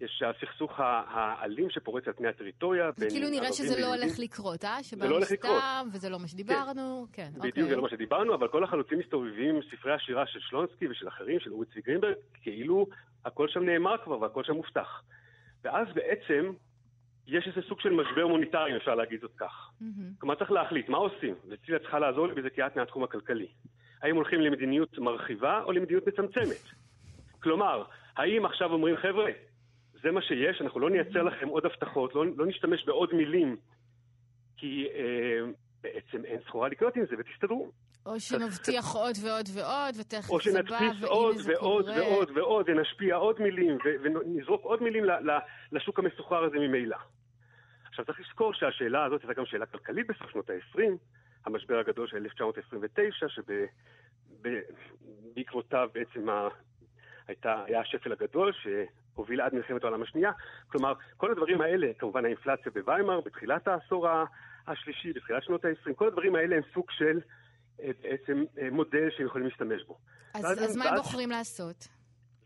[0.00, 2.90] יש הסכסוך האלים שפורץ על פני הטריטוריה.
[2.96, 3.86] זה כאילו נראה שזה לא.
[3.94, 4.76] הולך לקרות, אה?
[4.76, 5.62] לא שבאנו הולך לקרות.
[5.92, 7.06] וזה לא מה שדיברנו.
[7.12, 7.64] כן, בדיוק, אוקיי.
[7.64, 11.40] זה לא מה שדיברנו, אבל כל החלוצים מסתובבים עם ספרי השירה של שלונסקי ושל אחרים,
[11.40, 12.86] של אורי צבי גרינברג, כאילו
[13.24, 15.02] הכל שם נאמר כבר והכל שם מובטח.
[15.64, 16.52] ואז בעצם
[17.26, 19.70] יש איזה סוג של משבר מוניטרי, אם אפשר להגיד זאת כך.
[20.18, 23.48] כלומר, צריך להחליט מה עושים, וצילה צריכה לעזור לי בזה כי את מהתחום הכלכלי.
[24.02, 26.64] האם הולכים למדיניות מרחיבה או למדיניות מצמצמת?
[27.42, 27.84] כלומר,
[28.16, 29.30] האם עכשיו אומרים, חבר'ה,
[30.02, 33.56] זה מה שיש, אנחנו לא נייצר לכם עוד הבטחות, לא, לא נשתמש בעוד מילים,
[34.56, 35.40] כי אה,
[35.82, 37.70] בעצם אין סחורה לקנות עם זה, ותסתדרו.
[38.06, 42.00] או שנבטיח עוד ועוד ועוד, ותכף או זה בא, שנדפיס עוד ועוד קורה.
[42.00, 45.38] ועוד ועוד, ונשפיע עוד מילים, ו- ונזרוק עוד מילים ל- ל-
[45.72, 46.96] לשוק המסוחר הזה ממילא.
[47.88, 50.80] עכשיו צריך לזכור שהשאלה הזאת הייתה גם שאלה כלכלית בסוף שנות ה-20,
[51.46, 53.26] המשבר הגדול של 1929,
[55.34, 56.48] שבעקבותיו בעצם ה...
[57.28, 58.52] הייתה, היה השפל הגדול
[59.16, 60.30] שהוביל עד מלחמת העולם השנייה.
[60.68, 64.06] כלומר, כל הדברים האלה, כמובן האינפלציה בוויימאר, בתחילת העשור
[64.66, 67.20] השלישי, בתחילת שנות ה-20, כל הדברים האלה הם סוג של
[67.80, 69.98] אה, בעצם אה, מודל שהם יכולים להשתמש בו.
[70.34, 71.88] אז אז הם- מה הם בוחרים לעשות?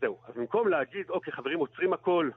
[0.01, 0.17] זהו.
[0.27, 2.29] אז במקום להגיד, אוקיי, חברים, עוצרים הכל,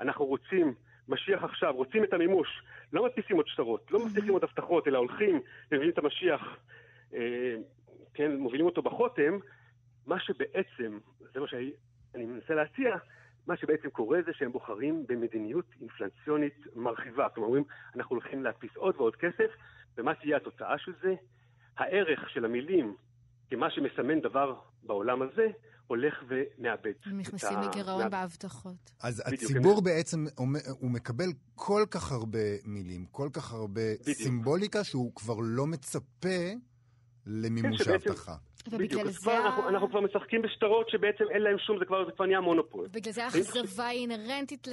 [0.00, 0.74] אנחנו רוצים
[1.08, 2.48] משיח עכשיו, רוצים את המימוש,
[2.92, 5.40] לא מדפיסים עוד שטרות, לא מבטיחים עוד הבטחות, אלא הולכים
[5.72, 6.40] ומביאים את המשיח,
[7.14, 7.54] אה,
[8.14, 9.38] כן, מובילים אותו בחותם,
[10.06, 10.98] מה שבעצם,
[11.34, 11.70] זה מה שאני
[12.24, 12.96] מנסה להציע,
[13.46, 17.28] מה שבעצם קורה זה שהם בוחרים במדיניות אינפלציונית מרחיבה.
[17.28, 17.64] כלומר, אומרים,
[17.96, 19.50] אנחנו הולכים להדפיס עוד ועוד כסף,
[19.98, 21.14] ומה תהיה התוצאה של זה?
[21.78, 22.96] הערך של המילים
[23.50, 25.46] כמה שמסמן דבר בעולם הזה,
[25.86, 26.92] הולך ומאבד.
[27.06, 28.10] הם נכנסים ה- לגירעון מאבד.
[28.10, 28.90] בהבטחות.
[29.02, 33.80] אז בדיוק, הציבור בעצם, אומר- הוא מקבל כל כך הרבה מילים, כל כך הרבה
[34.12, 36.28] סימבוליקה, שהוא כבר לא מצפה
[37.26, 38.34] למימוש כן, שבעצם- ההבטחה.
[38.68, 39.18] ובגלל זה...
[39.18, 42.40] כבר אנחנו, אנחנו כבר משחקים בשטרות שבעצם אין להם שום, זה כבר, זה כבר נהיה
[42.40, 42.88] מונופול.
[42.90, 44.68] בגלל זה האכזבה היא אינהרנטית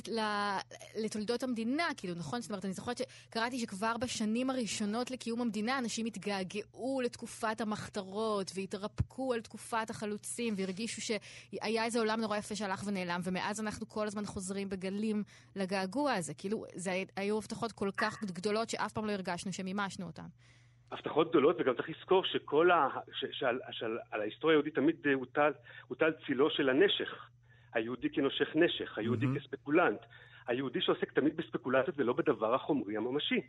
[0.96, 2.42] לתולדות המדינה, כאילו, נכון?
[2.42, 9.34] זאת אומרת, אני זוכרת שקראתי שכבר בשנים הראשונות לקיום המדינה, אנשים התגעגעו לתקופת המחתרות, והתרפקו
[9.34, 14.26] על תקופת החלוצים, והרגישו שהיה איזה עולם נורא יפה שהלך ונעלם, ומאז אנחנו כל הזמן
[14.26, 15.24] חוזרים בגלים
[15.56, 16.34] לגעגוע הזה.
[16.34, 20.28] כאילו, זה היו הבטחות כל כך גדולות שאף פעם לא הרגשנו שמימשנו אותן.
[20.92, 22.90] הבטחות גדולות, וגם צריך לזכור שכל ה...
[23.14, 25.52] ש, שעל, שעל על ההיסטוריה היהודית תמיד אה, הוטל,
[25.88, 27.30] הוטל צילו של הנשך.
[27.74, 29.40] היהודי כנושך נשך, היהודי מהמם.
[29.40, 30.00] כספקולנט.
[30.48, 33.42] היהודי שעוסק תמיד בספקולציות ולא בדבר החומרי הממשי.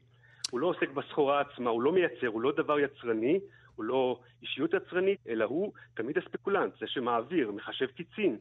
[0.50, 3.40] הוא לא עוסק בסחורה עצמה, הוא לא מייצר, הוא לא דבר יצרני,
[3.76, 8.36] הוא לא אישיות יצרנית, אלא הוא תמיד הספקולנט, זה שמעביר, מחשב קיצין,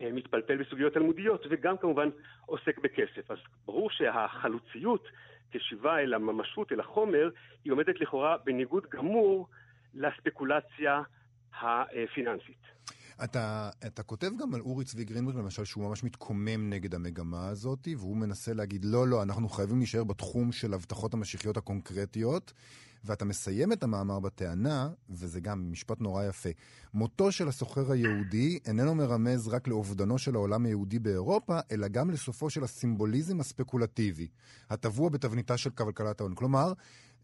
[0.00, 2.08] אה, מתפלפל בסוגיות תלמודיות, וגם כמובן
[2.46, 3.30] עוסק בכסף.
[3.30, 5.08] אז ברור שהחלוציות
[5.52, 7.30] כשיבה אל הממשות, אל החומר,
[7.64, 9.48] היא עומדת לכאורה בניגוד גמור
[9.94, 11.02] לספקולציה
[11.60, 12.78] הפיננסית.
[13.24, 17.88] אתה, אתה כותב גם על אורי צבי גרינברג, למשל, שהוא ממש מתקומם נגד המגמה הזאת,
[17.96, 22.52] והוא מנסה להגיד, לא, לא, אנחנו חייבים להישאר בתחום של הבטחות המשיחיות הקונקרטיות,
[23.04, 26.48] ואתה מסיים את המאמר בטענה, וזה גם משפט נורא יפה,
[26.94, 32.50] מותו של הסוחר היהודי איננו מרמז רק לאובדנו של העולם היהודי באירופה, אלא גם לסופו
[32.50, 34.28] של הסימבוליזם הספקולטיבי,
[34.70, 36.34] הטבוע בתבניתה של כלכלת ההון.
[36.34, 36.72] כלומר,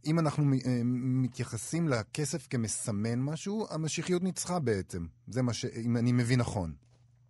[0.07, 5.07] אם אנחנו אה, מתייחסים לכסף כמסמן משהו, המשיחיות ניצחה בעצם.
[5.27, 5.65] זה מה ש...
[5.65, 6.73] אם אני מבין נכון.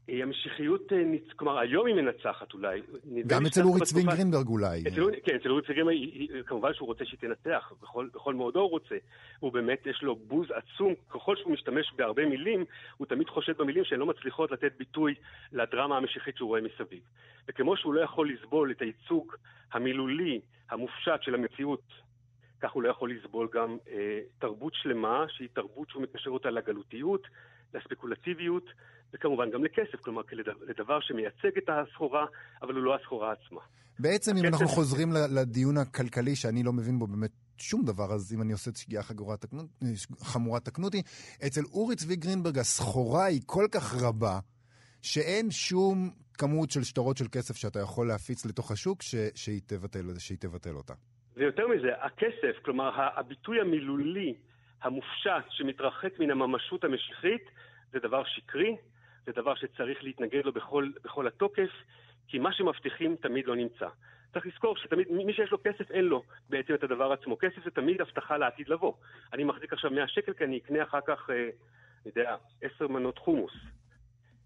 [0.08, 0.92] המשיחיות,
[1.36, 2.80] כלומר, היום היא מנצחת אולי.
[3.26, 4.84] גם אצל אורי צבי גרינברג אולי.
[5.24, 7.72] כן, אצל אורי צבי גרינברג, כמובן שהוא רוצה שהיא תנצח,
[8.12, 8.94] בכל מאודו הוא רוצה.
[9.40, 12.64] הוא באמת, יש לו בוז עצום, ככל שהוא משתמש בהרבה מילים,
[12.96, 15.14] הוא תמיד חושד במילים שהן לא מצליחות לתת ביטוי
[15.52, 17.00] לדרמה המשיחית שהוא רואה מסביב.
[17.48, 19.34] וכמו שהוא לא יכול לסבול את הייצוג
[19.72, 20.40] המילולי,
[20.70, 21.82] המופשט של המציאות,
[22.60, 27.26] כך הוא לא יכול לסבול גם אה, תרבות שלמה, שהיא תרבות שהוא מקשר אותה לגלותיות,
[27.74, 28.64] לספקולטיביות,
[29.14, 30.22] וכמובן גם לכסף, כלומר
[30.68, 32.26] לדבר שמייצג את הסחורה,
[32.62, 33.60] אבל הוא לא הסחורה עצמה.
[33.98, 34.44] בעצם הכסף...
[34.44, 38.52] אם אנחנו חוזרים לדיון הכלכלי, שאני לא מבין בו באמת שום דבר, אז אם אני
[38.52, 39.02] עושה שגיאה
[40.22, 41.02] חמורה, תקנו אותי.
[41.46, 44.38] אצל אורי צבי גרינברג הסחורה היא כל כך רבה,
[45.02, 49.14] שאין שום כמות של שטרות של כסף שאתה יכול להפיץ לתוך השוק ש...
[49.34, 50.94] שהיא, תבטל, שהיא תבטל אותה.
[51.36, 54.34] ויותר מזה, הכסף, כלומר הביטוי המילולי
[54.84, 57.50] המופשט שמתרחק מן הממשות המשיחית,
[57.92, 58.76] זה דבר שקרי,
[59.26, 61.70] זה דבר שצריך להתנגד לו בכל, בכל התוקף,
[62.28, 63.88] כי מה שמבטיחים תמיד לא נמצא.
[64.32, 67.36] צריך לזכור שתמיד, מי שיש לו כסף אין לו בעצם את הדבר עצמו.
[67.38, 68.92] כסף זה תמיד הבטחה לעתיד לבוא.
[69.32, 73.18] אני מחזיק עכשיו 100 שקל כי אני אקנה אחר כך, אה, אני יודע, 10 מנות
[73.18, 73.52] חומוס.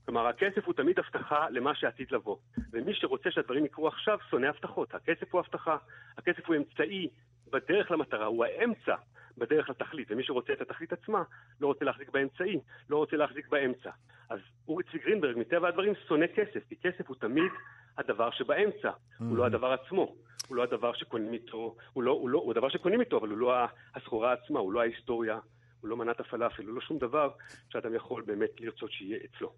[0.04, 2.36] כלומר, הכסף הוא תמיד הבטחה למה שעתיד לבוא.
[2.72, 4.94] ומי שרוצה שהדברים יקרו עכשיו, שונא הבטחות.
[4.94, 5.76] הכסף הוא הבטחה,
[6.18, 7.08] הכסף הוא אמצעי
[7.50, 8.94] בדרך למטרה, הוא האמצע
[9.38, 10.10] בדרך לתכלית.
[10.10, 11.22] ומי שרוצה את התכלית עצמה,
[11.60, 13.90] לא רוצה להחזיק באמצעי, לא רוצה להחזיק באמצע.
[14.30, 17.52] אז אורי צבי גרינברג, מטבע הדברים, שונא כסף, כי כסף הוא תמיד
[17.98, 19.24] הדבר שבאמצע, mm-hmm.
[19.24, 19.46] הוא לא mm-hmm.
[19.46, 20.14] הדבר עצמו.
[20.48, 23.38] הוא לא הדבר שקונים איתו, הוא, לא, הוא, לא, הוא הדבר שקונים איתו, אבל הוא
[23.38, 23.54] לא
[23.94, 25.38] הסחורה עצמה, הוא לא ההיסטוריה,
[25.80, 27.30] הוא לא מנת הפלאפל, הוא לא שום דבר
[27.68, 29.52] שאדם יכול באמת לרצות שיהיה אצלו.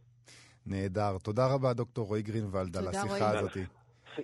[0.66, 1.18] נהדר.
[1.22, 3.56] תודה רבה, דוקטור רועי גרינוולד, על השיחה הזאת.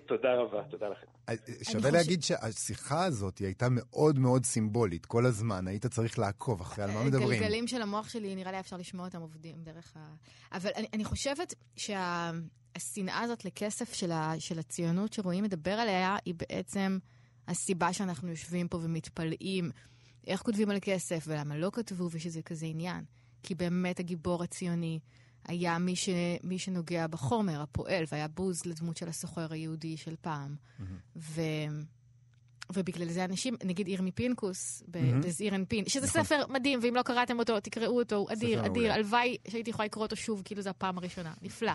[0.06, 1.06] תודה רבה, תודה לכם.
[1.28, 6.84] אה, שווה להגיד שהשיחה הזאת הייתה מאוד מאוד סימבולית, כל הזמן, היית צריך לעקוב אחרי
[6.84, 7.40] על מה מדברים.
[7.40, 10.14] גלגלים של המוח שלי, נראה לי אפשר לשמוע אותם עובדים דרך ה...
[10.52, 16.34] אבל אני, אני חושבת שהשנאה הזאת לכסף של, ה, של הציונות שרועי מדבר עליה, היא
[16.34, 16.98] בעצם
[17.48, 19.70] הסיבה שאנחנו יושבים פה ומתפלאים
[20.26, 23.04] איך כותבים על כסף ולמה לא כתבו ושזה כזה עניין.
[23.42, 24.98] כי באמת הגיבור הציוני...
[25.48, 26.08] היה מי, ש,
[26.42, 30.54] מי שנוגע בחומר, הפועל, והיה בוז לדמות של הסוחר היהודי של פעם.
[30.54, 30.82] Mm-hmm.
[31.16, 31.40] ו...
[32.72, 35.26] ובגלל זה אנשים, נגיד ירמי פינקוס, mm-hmm.
[35.26, 36.24] בזעיר אנפין, שזה נכון.
[36.24, 40.04] ספר מדהים, ואם לא קראתם אותו, תקראו אותו, הוא אדיר, אדיר, הלוואי שהייתי יכולה לקרוא
[40.04, 41.72] אותו שוב, כאילו זו הפעם הראשונה, נפלא.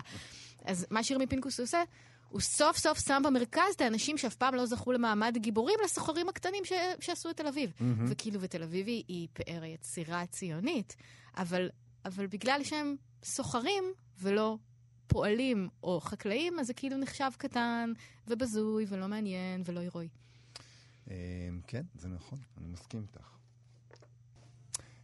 [0.64, 1.82] אז מה שירמי פינקוס עושה,
[2.28, 6.64] הוא סוף סוף שם במרכז את האנשים שאף פעם לא זכו למעמד גיבורים לסוחרים הקטנים
[6.64, 6.72] ש...
[7.00, 7.72] שעשו את תל אביב.
[7.78, 7.84] Mm-hmm.
[8.06, 10.96] וכאילו, ותל אביב היא פאר היצירה הציונית,
[11.36, 11.68] אבל,
[12.04, 13.84] אבל בגלל שהם סוחרים
[14.18, 14.58] ולא
[15.06, 17.92] פועלים או חקלאים, אז זה כאילו נחשב קטן
[18.26, 20.08] ובזוי ולא מעניין ולא הירואי.
[21.08, 21.12] אמ,
[21.66, 23.41] כן, זה נכון, אני מסכים איתך.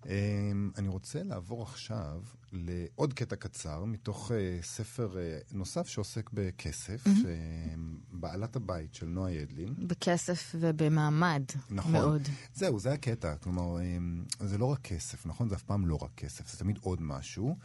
[0.08, 7.06] אמ, אני רוצה לעבור עכשיו לעוד קטע קצר מתוך uh, ספר uh, נוסף שעוסק בכסף,
[7.06, 7.78] mm-hmm.
[8.12, 9.74] בעלת הבית של נועה ידלין.
[9.78, 11.92] בכסף ובמעמד נכון.
[11.92, 12.22] מאוד.
[12.54, 13.36] זהו, זה הקטע.
[13.36, 15.48] כלומר, um, זה לא רק כסף, נכון?
[15.48, 17.56] זה אף פעם לא רק כסף, זה תמיד עוד משהו.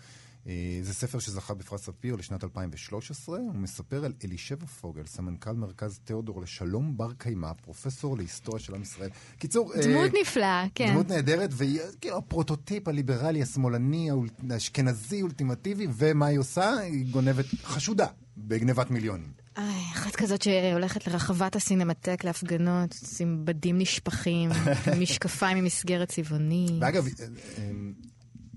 [0.47, 5.99] אה, זה ספר שזכה בפרס ספיר לשנת 2013, הוא מספר על אלישבע פוגל, סמנכ"ל מרכז
[6.03, 9.10] תיאודור לשלום בר קיימא, פרופסור להיסטוריה של עם ישראל.
[9.38, 9.73] קיצור...
[9.73, 10.91] אה, דמות אה, נפלאה, כן.
[10.91, 14.10] דמות נהדרת, והיא כאילו הפרוטוטיפ הליברלי, השמאלני,
[14.49, 16.77] האשכנזי, אולטימטיבי, ומה היא עושה?
[16.77, 19.32] היא גונבת, חשודה בגנבת מיליונים.
[19.58, 24.49] איי, אחת כזאת שהולכת לרחבת הסינמטק להפגנות, עם בדים נשפכים,
[25.01, 26.67] משקפיים עם מסגרת צבעוני.
[26.82, 27.08] ואגב,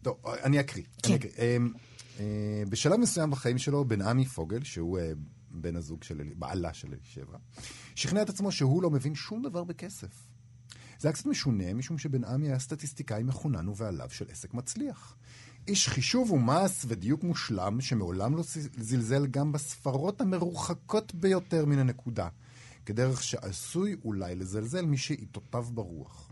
[0.07, 0.85] טוב, אני אקריא.
[1.03, 1.09] כן.
[1.09, 1.33] אני אקריא.
[1.39, 1.73] אמ,
[2.21, 5.13] אה, בשלב מסוים בחיים שלו, בן עמי פוגל, שהוא אה,
[5.51, 7.39] בן הזוג של, בעלה של אלישבע,
[7.95, 10.29] שכנע את עצמו שהוא לא מבין שום דבר בכסף.
[10.99, 15.17] זה היה קצת משונה, משום שבן עמי היה סטטיסטיקאי מחונן ובעליו של עסק מצליח.
[15.69, 18.43] איש חישוב ומס ודיוק מושלם, שמעולם לא
[18.79, 22.29] זלזל גם בספרות המרוחקות ביותר מן הנקודה,
[22.87, 26.26] כדרך שעשוי אולי לזלזל מי שעיתותיו ברוח.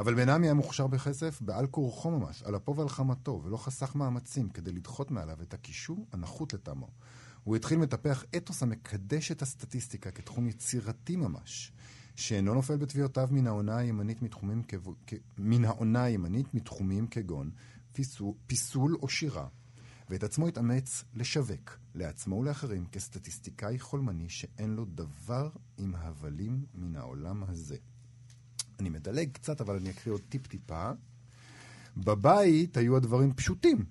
[0.00, 3.94] אבל בן עמי היה מוכשר בכסף בעל כורחו ממש, על אפו ועל חמתו, ולא חסך
[3.94, 6.88] מאמצים כדי לדחות מעליו את הקישור הנחות לטעמו.
[7.44, 11.72] הוא התחיל לטפח אתוס המקדש את הסטטיסטיקה כתחום יצירתי ממש,
[12.16, 14.74] שאינו נופל בתביעותיו מן העונה הימנית מתחומים כ...
[15.38, 17.50] מן העונה הימנית מתחומים כגון
[17.92, 19.48] פיסול, פיסול או שירה,
[20.10, 27.42] ואת עצמו התאמץ לשווק לעצמו ולאחרים כסטטיסטיקאי חולמני שאין לו דבר עם הבלים מן העולם
[27.42, 27.76] הזה.
[28.80, 30.90] אני מדלג קצת, אבל אני אקריא עוד טיפ-טיפה.
[31.96, 33.84] בבית היו הדברים פשוטים.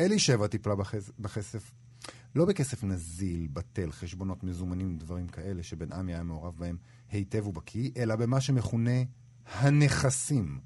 [0.00, 1.10] אלישבע טיפלה בכס...
[1.18, 1.70] בכסף,
[2.34, 6.76] לא בכסף נזיל, בטל, חשבונות מזומנים, דברים כאלה שבן עמי היה מעורב בהם
[7.10, 9.02] היטב ובקיא, אלא במה שמכונה
[9.46, 10.60] הנכסים.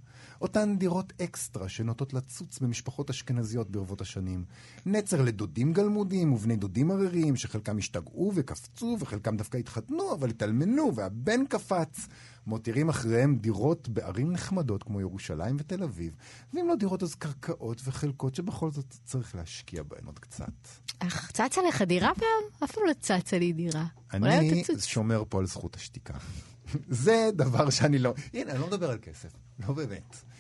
[0.44, 4.44] אותן דירות אקסטרה שנוטות לצוץ במשפחות אשכנזיות ברבות השנים.
[4.86, 11.46] נצר לדודים גלמודים ובני דודים עריריים, שחלקם השתגעו וקפצו, וחלקם דווקא התחתנו, אבל התאלמנו, והבן
[11.46, 12.08] קפץ.
[12.46, 16.16] מותירים אחריהם דירות בערים נחמדות כמו ירושלים ותל אביב,
[16.54, 20.68] ואם לא דירות אז קרקעות וחלקות שבכל זאת צריך להשקיע בהן עוד קצת.
[20.98, 22.64] אך צצה לך דירה פעם?
[22.64, 23.84] אף פעם לא צצה לי דירה.
[24.12, 24.64] אני.
[24.80, 26.14] שומר פה על זכות השתיקה.
[27.04, 28.14] זה דבר שאני לא...
[28.34, 29.32] הנה, אני לא מדבר על כסף,
[29.68, 30.33] לא באמת.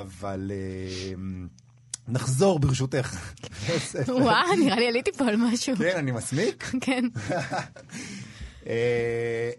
[0.00, 1.14] אבל אה,
[2.08, 3.34] נחזור ברשותך.
[4.08, 5.76] וואו, נראה לי עליתי פה על משהו.
[5.76, 6.70] כן, אני מסמיק.
[6.84, 7.04] כן.
[8.66, 9.50] אה,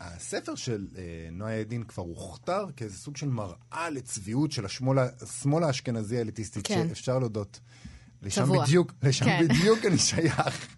[0.00, 6.18] הספר של אה, נועה ידין כבר הוכתר כאיזה סוג של מראה לצביעות של השמאל האשכנזי
[6.18, 6.88] האליטיסטי, כן.
[6.88, 7.60] שאפשר להודות.
[8.22, 8.64] לשם צבוע.
[8.64, 9.48] בדיוק, לשם כן.
[9.48, 10.76] בדיוק אני שייך.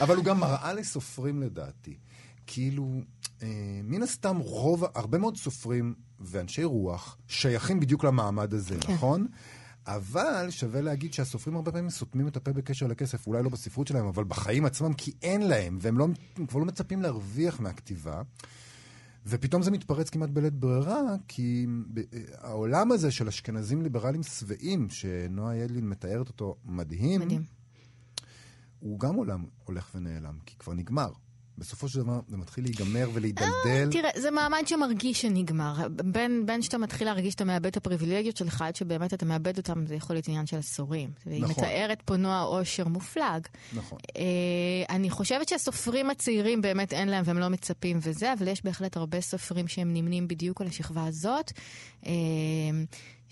[0.00, 1.96] אבל הוא גם מראה לסופרים לדעתי.
[2.46, 3.00] כאילו,
[3.42, 3.48] אה,
[3.84, 8.92] מן הסתם רוב, הרבה מאוד סופרים ואנשי רוח שייכים בדיוק למעמד הזה, כן.
[8.92, 9.26] נכון?
[9.86, 14.06] אבל שווה להגיד שהסופרים הרבה פעמים סותמים את הפה בקשר לכסף, אולי לא בספרות שלהם,
[14.06, 16.06] אבל בחיים עצמם, כי אין להם, והם לא,
[16.48, 18.22] כבר לא מצפים להרוויח מהכתיבה.
[19.26, 22.00] ופתאום זה מתפרץ כמעט בלית ברירה, כי ב-
[22.38, 27.44] העולם הזה של אשכנזים ליברלים שבעים, שנועה ידלין מתארת אותו מדהים, מדהים.
[28.78, 31.12] הוא גם עולם הולך ונעלם, כי כבר נגמר.
[31.58, 33.50] בסופו של דבר זה מתחיל להיגמר ולהידלדל.
[33.66, 35.88] אה, תראה, זה מעמד שמרגיש שנגמר.
[36.04, 39.86] בין, בין שאתה מתחיל להרגיש שאתה מאבד את הפריבילגיות שלך, עד שבאמת אתה מאבד אותם,
[39.86, 41.10] זה יכול להיות עניין של עשורים.
[41.26, 41.50] נכון.
[41.50, 43.46] מתארת פה נועה אושר מופלג.
[43.72, 43.98] נכון.
[44.16, 48.96] אה, אני חושבת שהסופרים הצעירים באמת אין להם והם לא מצפים וזה, אבל יש בהחלט
[48.96, 51.52] הרבה סופרים שהם נמנים בדיוק על השכבה הזאת.
[52.06, 52.12] אה,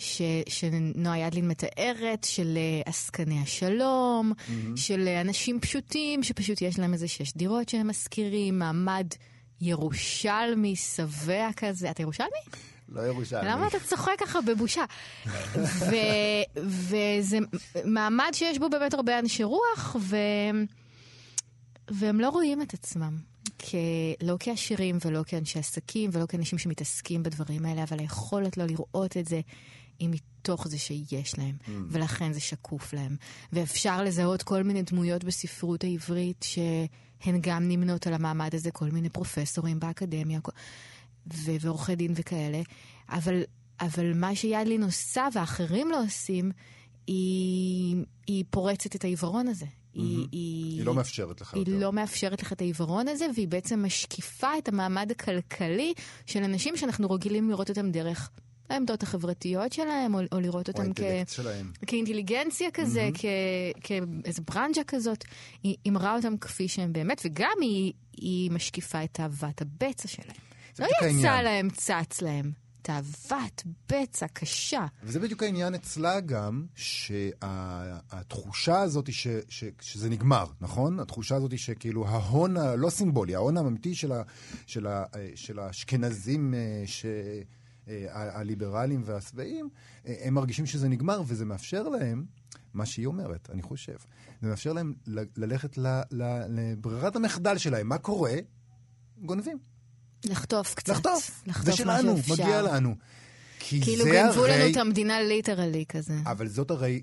[0.00, 4.76] ש, שנועה ידלין מתארת, של אה, עסקני השלום, mm-hmm.
[4.76, 9.06] של אה, אנשים פשוטים, שפשוט יש להם איזה שש דירות שהם משכירים, מעמד
[9.60, 11.90] ירושלמי, שבע כזה.
[11.90, 12.40] אתה ירושלמי?
[12.88, 13.48] לא ירושלמי.
[13.48, 14.84] למה אתה צוחק ככה בבושה?
[15.54, 17.38] ו- וזה
[17.84, 20.16] מעמד שיש בו באמת הרבה אנשי רוח, ו...
[21.88, 23.16] והם לא רואים את עצמם.
[23.58, 23.74] כ...
[24.22, 29.28] לא כעשירים ולא כאנשי עסקים ולא כאנשים שמתעסקים בדברים האלה, אבל היכולת לא לראות את
[29.28, 29.40] זה
[30.00, 31.70] היא מתוך זה שיש להם, Mm.
[31.88, 33.16] ולכן זה שקוף להם.
[33.52, 39.08] ואפשר לזהות כל מיני דמויות בספרות העברית שהן גם נמנות על המעמד הזה, כל מיני
[39.08, 40.40] פרופסורים באקדמיה
[41.34, 42.60] ו- ועורכי דין וכאלה,
[43.08, 43.42] אבל,
[43.80, 46.50] אבל מה שידלין עושה ואחרים לא עושים,
[47.06, 49.66] היא, היא פורצת את העיוורון הזה.
[49.94, 51.78] היא, היא, היא לא מאפשרת לך היא יותר.
[51.78, 55.94] לא מאפשרת לך את העיוורון הזה, והיא בעצם משקיפה את המעמד הכלכלי
[56.26, 58.30] של אנשים שאנחנו רגילים לראות אותם דרך
[58.70, 61.00] העמדות החברתיות שלהם, או, או לראות או אותם כ...
[61.30, 61.72] שלהם.
[61.86, 63.18] כאינטליגנציה כזה, Mm-hmm.
[63.18, 63.84] כ-
[64.24, 65.24] כאיזה ברנז'ה כזאת.
[65.62, 70.36] היא, היא מראה אותם כפי שהם באמת, וגם היא, היא משקיפה את תאוות הבצע שלהם.
[70.78, 71.44] לא יצא העניין.
[71.44, 72.52] להם, צץ להם.
[72.82, 74.86] תאוות בצע קשה.
[75.02, 76.64] וזה בדיוק העניין אצלה גם,
[78.10, 81.00] שהתחושה הזאת היא ש, ש, שזה נגמר, נכון?
[81.00, 84.22] התחושה הזאת שכאילו ההון הלא סימבולי, ההון האמיתי של, ה,
[84.66, 85.04] של, ה,
[85.34, 87.40] של האשכנזים, אה, ש, אה,
[88.10, 89.68] הליברלים והשבעים,
[90.06, 92.24] אה, הם מרגישים שזה נגמר, וזה מאפשר להם,
[92.74, 93.96] מה שהיא אומרת, אני חושב,
[94.42, 94.94] זה מאפשר להם
[95.36, 95.78] ללכת
[96.50, 97.88] לברירת המחדל שלהם.
[97.88, 98.34] מה קורה?
[99.18, 99.58] גונבים.
[100.24, 100.88] לחטוף קצת.
[100.88, 101.42] לחטוף.
[101.46, 102.16] לחטוף זה שלנו.
[102.30, 102.94] מגיע לנו.
[103.58, 104.58] כי כאילו גנבו הרי...
[104.58, 106.14] לנו את המדינה ליטרלי כזה.
[106.26, 107.00] אבל זאת הרי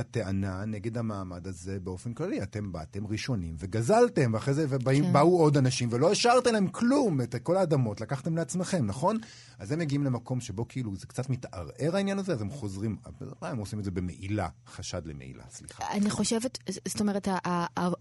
[0.00, 2.42] הטענה נגד המעמד הזה באופן כללי.
[2.42, 5.12] אתם באתם ראשונים וגזלתם, ואחרי זה ובאו כן.
[5.12, 9.18] באו עוד אנשים ולא השארתם להם כלום, את כל האדמות לקחתם לעצמכם, נכון?
[9.58, 12.96] אז הם מגיעים למקום שבו כאילו זה קצת מתערער העניין הזה, אז הם חוזרים,
[13.42, 15.84] הם עושים את זה במעילה, חשד למעילה, סליחה.
[15.92, 16.58] אני חושבת,
[16.88, 17.28] זאת אומרת,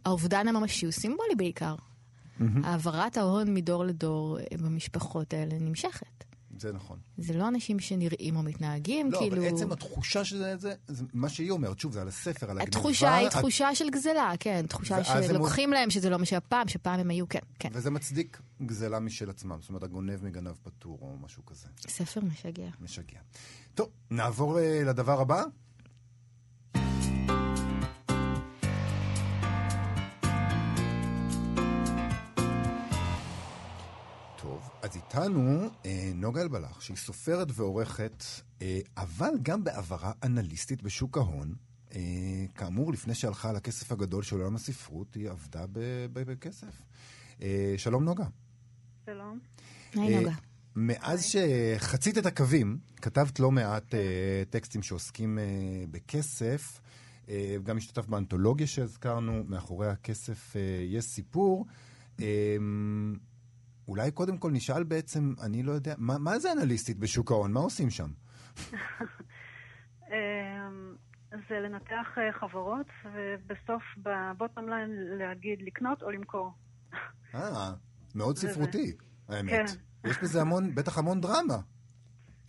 [0.06, 1.76] האובדן הממשי הוא סימבולי בעיקר.
[2.64, 6.29] העברת ההון מדור לדור במשפחות האלה נמשכת.
[6.60, 7.00] זה נכון.
[7.18, 9.38] זה לא אנשים שנראים או מתנהגים, לא, כאילו...
[9.38, 12.78] אבל עצם התחושה שזה, זה, זה, מה שהיא אומרת, שוב, זה על הספר, על הגניבה.
[12.78, 14.66] התחושה היא תחושה של גזלה, כן.
[14.68, 17.70] תחושה שלוקחים להם שזה לא מה שהפעם, שפעם הם היו, כן, כן.
[17.74, 21.68] וזה מצדיק גזלה משל עצמם, זאת אומרת, הגונב מגנב פטור או משהו כזה.
[21.88, 22.70] ספר משגע.
[22.82, 23.20] משגע.
[23.74, 25.44] טוב, נעבור אה, לדבר הבא.
[34.90, 38.24] אז איתנו אה, נוגה אלבלח, שהיא סופרת ועורכת,
[38.62, 41.56] אה, אבל גם בעברה אנליסטית בשוק ההון.
[41.96, 42.00] אה,
[42.56, 46.82] כאמור, לפני שהלכה על הכסף הגדול של עולם הספרות, היא עבדה ב- ב- בכסף.
[47.42, 48.26] אה, שלום נוגה.
[49.06, 49.40] שלום.
[49.94, 50.36] היי אה, נוגה.
[50.76, 54.00] מאז שחצית את הקווים, כתבת לא מעט אה,
[54.50, 55.44] טקסטים שעוסקים אה,
[55.92, 56.82] בכסף.
[57.30, 61.66] אה, גם השתתפת באנתולוגיה שהזכרנו, מאחורי הכסף אה, יש סיפור.
[63.90, 67.52] אולי קודם כל נשאל בעצם, אני לא יודע, מה, מה זה אנליסטית בשוק ההון?
[67.54, 68.08] מה עושים שם?
[70.08, 70.96] אמ,
[71.50, 76.54] זה לנתח אה, חברות, ובסוף בבוטום ליין להגיד לקנות או למכור.
[77.36, 77.72] אה,
[78.16, 78.92] מאוד זה- ספרותי,
[79.30, 79.50] האמת.
[79.52, 79.66] כן.
[80.10, 81.58] יש בזה המון, בטח המון דרמה.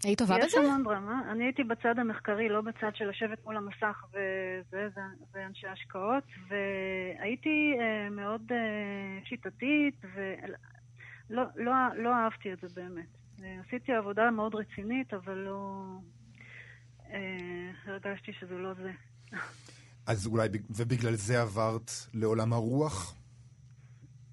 [0.04, 0.66] היית טובה יש בזה?
[0.66, 1.32] המון דרמה.
[1.32, 5.00] אני הייתי בצד המחקרי, לא בצד של לשבת מול המסך וזה, זה,
[5.32, 8.56] זה אנשי השקעות, והייתי אה, מאוד אה,
[9.24, 10.00] שיטתית,
[11.30, 13.06] ולא לא, לא אהבתי את זה באמת.
[13.42, 15.84] אה, עשיתי עבודה מאוד רצינית, אבל לא...
[17.10, 18.90] אה, הרגשתי שזה לא זה.
[20.06, 23.14] אז אולי, בג- ובגלל זה עברת לעולם הרוח?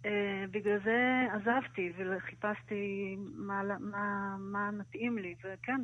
[0.06, 0.12] אה,
[0.52, 0.98] בגלל זה
[1.34, 5.82] עזבתי וחיפשתי מה, מה, מה מתאים לי, וכן,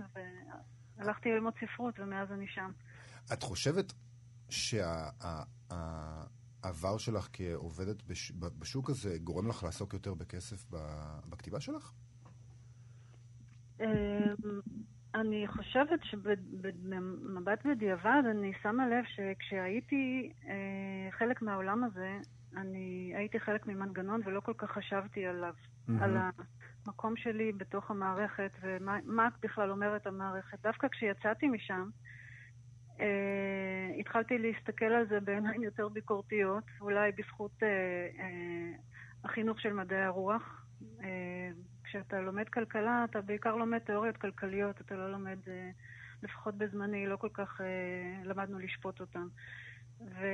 [0.98, 2.72] והלכתי ללמוד ספרות ומאז אני שם.
[3.34, 3.94] את חושבת
[6.64, 11.92] שהעבר שלך כעובדת בש, בשוק הזה גורם לך לעסוק יותר בכסף ב- בכתיבה שלך?
[13.82, 13.86] אמ,
[15.16, 22.18] אני חושבת שבמבט בדיעבד אני שמה לב שכשהייתי אה, חלק מהעולם הזה,
[22.58, 25.54] אני הייתי חלק ממנגנון ולא כל כך חשבתי עליו.
[26.02, 26.18] על
[26.88, 30.62] המקום שלי בתוך המערכת ומה מה בכלל אומרת המערכת.
[30.62, 31.90] דווקא כשיצאתי משם,
[33.00, 37.68] אה, התחלתי להסתכל על זה בעיניים יותר ביקורתיות, אולי בזכות אה,
[38.20, 38.78] אה,
[39.24, 40.66] החינוך של מדעי הרוח.
[41.04, 41.50] אה,
[41.84, 45.70] כשאתה לומד כלכלה, אתה בעיקר לומד תיאוריות כלכליות, אתה לא לומד, אה,
[46.24, 49.28] לפחות בזמני, לא כל כך אה, למדנו לשפוט אותם.
[50.02, 50.26] ו...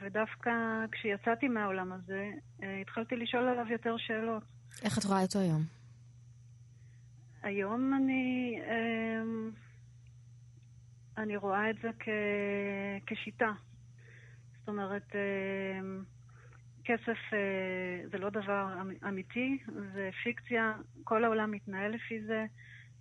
[0.00, 0.50] ודווקא
[0.92, 2.30] כשיצאתי מהעולם הזה,
[2.62, 4.42] אה, התחלתי לשאול עליו יותר שאלות.
[4.84, 5.62] איך את רואה אותו היום?
[7.42, 9.50] היום אני, אמ,
[11.18, 12.08] אני רואה את זה כ,
[13.06, 13.52] כשיטה.
[14.58, 16.02] זאת אומרת, אמ,
[16.84, 19.58] כסף אה, זה לא דבר אמ- אמיתי,
[19.94, 20.72] זה פיקציה,
[21.04, 22.44] כל העולם מתנהל לפי זה,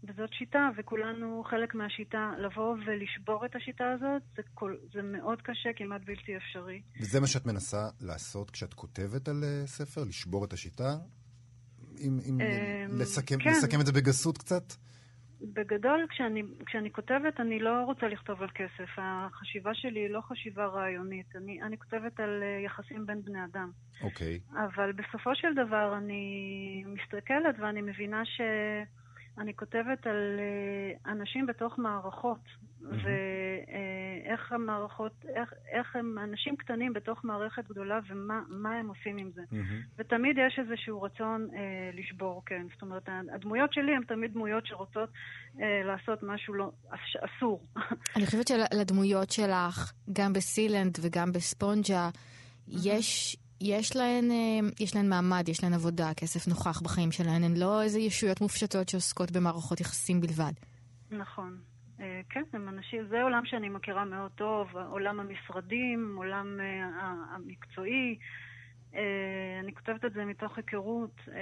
[0.04, 2.32] וזאת שיטה, וכולנו חלק מהשיטה.
[2.38, 6.82] לבוא ולשבור את השיטה הזאת, זה, כל, זה מאוד קשה, כמעט בלתי אפשרי.
[7.02, 10.04] וזה מה שאת מנסה לעשות כשאת כותבת על אה, ספר?
[10.04, 10.98] לשבור את השיטה?
[12.00, 13.50] אם, אם אמ, לסכם, כן.
[13.50, 14.64] לסכם את זה בגסות קצת?
[15.44, 18.90] בגדול, כשאני, כשאני כותבת, אני לא רוצה לכתוב על כסף.
[18.98, 21.36] החשיבה שלי היא לא חשיבה רעיונית.
[21.36, 23.72] אני, אני כותבת על אה, יחסים בין בני אדם.
[24.04, 24.40] אוקיי.
[24.52, 32.46] אבל בסופו של דבר אני מסתכלת ואני מבינה שאני כותבת על אה, אנשים בתוך מערכות,
[34.24, 39.32] ואיך המערכות, איך, איך הם אנשים קטנים בתוך מערכת גדולה ומה מה הם עושים עם
[39.36, 39.42] זה.
[39.52, 39.82] מהמם.
[39.98, 41.60] ותמיד יש איזשהו רצון אה,
[41.94, 42.66] לשבור, כן.
[42.74, 45.10] זאת אומרת, הדמויות שלי הן תמיד דמויות שרוצות
[45.62, 47.62] אה, לעשות משהו לא, אס- אסור.
[48.16, 52.10] אני חושבת שלדמויות שלך, גם בסילנד וגם בספונג'ה,
[52.68, 54.36] יש, יש, להן, אה,
[54.80, 58.90] יש להן מעמד, יש להן עבודה, כסף נוכח בחיים שלהן, הן לא איזה ישויות מופשטות
[58.90, 60.54] שעוסקות במערכות יחסים בלבד.
[61.12, 61.58] נכון.
[62.04, 66.60] אה, כן, הם אנשים, זה עולם שאני מכירה מאוד טוב, עולם המשרדים, עולם
[66.96, 68.18] ה- המקצועי.
[68.96, 71.22] אה, אני כותבת את זה מתוך היכרות.
[71.32, 71.42] אה,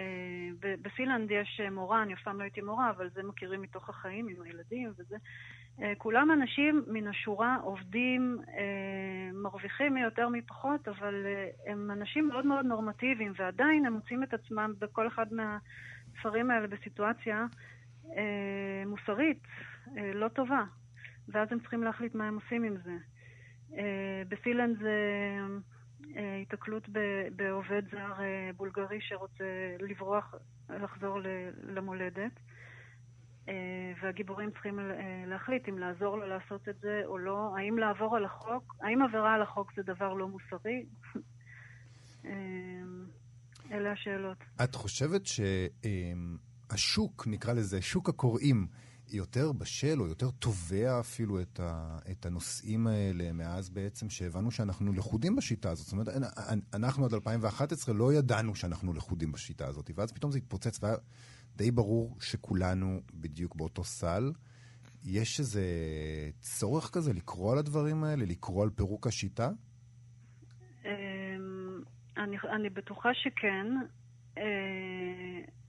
[0.60, 4.28] ב- בסילנד יש מורה, אני אף פעם לא הייתי מורה, אבל זה מכירים מתוך החיים
[4.28, 5.15] עם הילדים וזה.
[5.82, 8.63] אה, כולם אנשים מן השורה, עובדים, אה,
[9.34, 14.24] מרוויחים מי יותר מי פחות, אבל אה, הם אנשים מאוד מאוד נורמטיביים, ועדיין הם מוצאים
[14.24, 17.45] את עצמם בכל אחד מהספרים האלה בסיטואציה
[18.86, 19.38] מוסרית,
[20.13, 20.63] לא טובה,
[21.28, 22.98] ואז הם צריכים להחליט מה הם עושים עם זה.
[23.78, 24.96] אה, בסילנד זה
[26.15, 30.36] אה, היתקלות ב- בעובד זר אה, בולגרי שרוצה לברוח,
[30.70, 31.20] לחזור
[31.63, 32.32] למולדת,
[33.50, 33.54] אה,
[34.02, 34.86] והגיבורים צריכים אה,
[35.28, 39.34] להחליט אם לעזור לו לעשות את זה או לא, האם לעבור על החוק, האם עבירה
[39.34, 40.86] על החוק זה דבר לא מוסרי?
[42.26, 42.32] אה,
[43.72, 44.38] אלה השאלות.
[44.63, 45.22] את חושבת
[46.72, 48.67] שהשוק, נקרא לזה, שוק הקוראים,
[49.12, 54.93] יותר בשל או יותר תובע אפילו את, ה, את הנושאים האלה מאז בעצם שהבנו שאנחנו
[54.93, 55.86] לכודים בשיטה הזאת.
[55.86, 60.38] זאת אומרת, אנ- אנחנו עד 2011 לא ידענו שאנחנו לכודים בשיטה הזאת, ואז פתאום זה
[60.38, 60.95] התפוצץ והיה
[61.56, 64.32] די ברור שכולנו בדיוק באותו סל.
[65.04, 65.63] יש איזה
[66.39, 69.50] צורך כזה לקרוא על הדברים האלה, לקרוא על פירוק השיטה?
[70.86, 70.89] אמ,
[72.17, 73.67] אני, אני בטוחה שכן,
[74.38, 74.43] אה,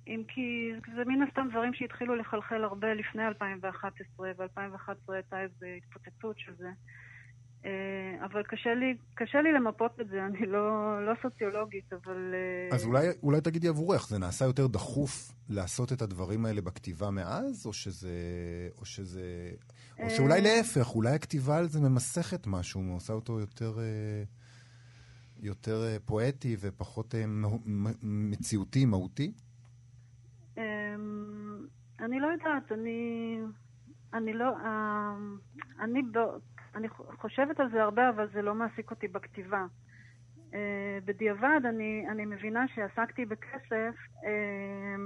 [0.07, 6.39] אם כי זה מן הסתם דברים שהתחילו לחלחל הרבה לפני 2011, ו-2011 הייתה איזו התפוצצות
[6.39, 6.69] של זה.
[7.65, 12.35] אה, אבל קשה לי, קשה לי למפות את זה, אני לא, לא סוציולוגית, אבל...
[12.35, 17.11] אה, אז אולי, אולי תגידי עבורך, זה נעשה יותר דחוף לעשות את הדברים האלה בכתיבה
[17.11, 18.19] מאז, או שזה...
[18.79, 19.51] או שזה...
[19.99, 23.79] או שאולי להפך, אולי הכתיבה על זה ממסכת משהו, עושה אותו יותר...
[23.79, 24.25] אה,
[25.43, 27.25] יותר אה, פואטי ופחות אה,
[28.03, 29.33] מציאותי, מהותי?
[32.03, 33.39] אני לא יודעת, אני...
[34.15, 34.57] אני לא...
[34.65, 35.17] אה,
[35.81, 36.19] אני, ב...
[36.75, 39.67] אני חושבת על זה הרבה, אבל זה לא מעסיק אותי בכתיבה.
[40.55, 43.95] אה, בדיעבד אני, אני מבינה שעסקתי בכסף,
[44.25, 44.97] אה,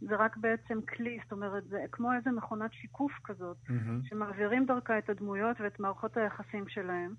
[0.00, 4.08] זה רק בעצם כלי, זאת אומרת, זה כמו איזה מכונת שיקוף כזאת, mm-hmm.
[4.08, 7.14] שמעבירים דרכה את הדמויות ואת מערכות היחסים שלהם.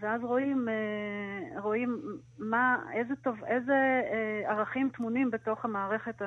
[0.00, 2.02] ואז רואים, אה, רואים
[2.38, 4.02] מה, איזה, טוב, איזה
[4.46, 6.22] ערכים טמונים בתוך המערכת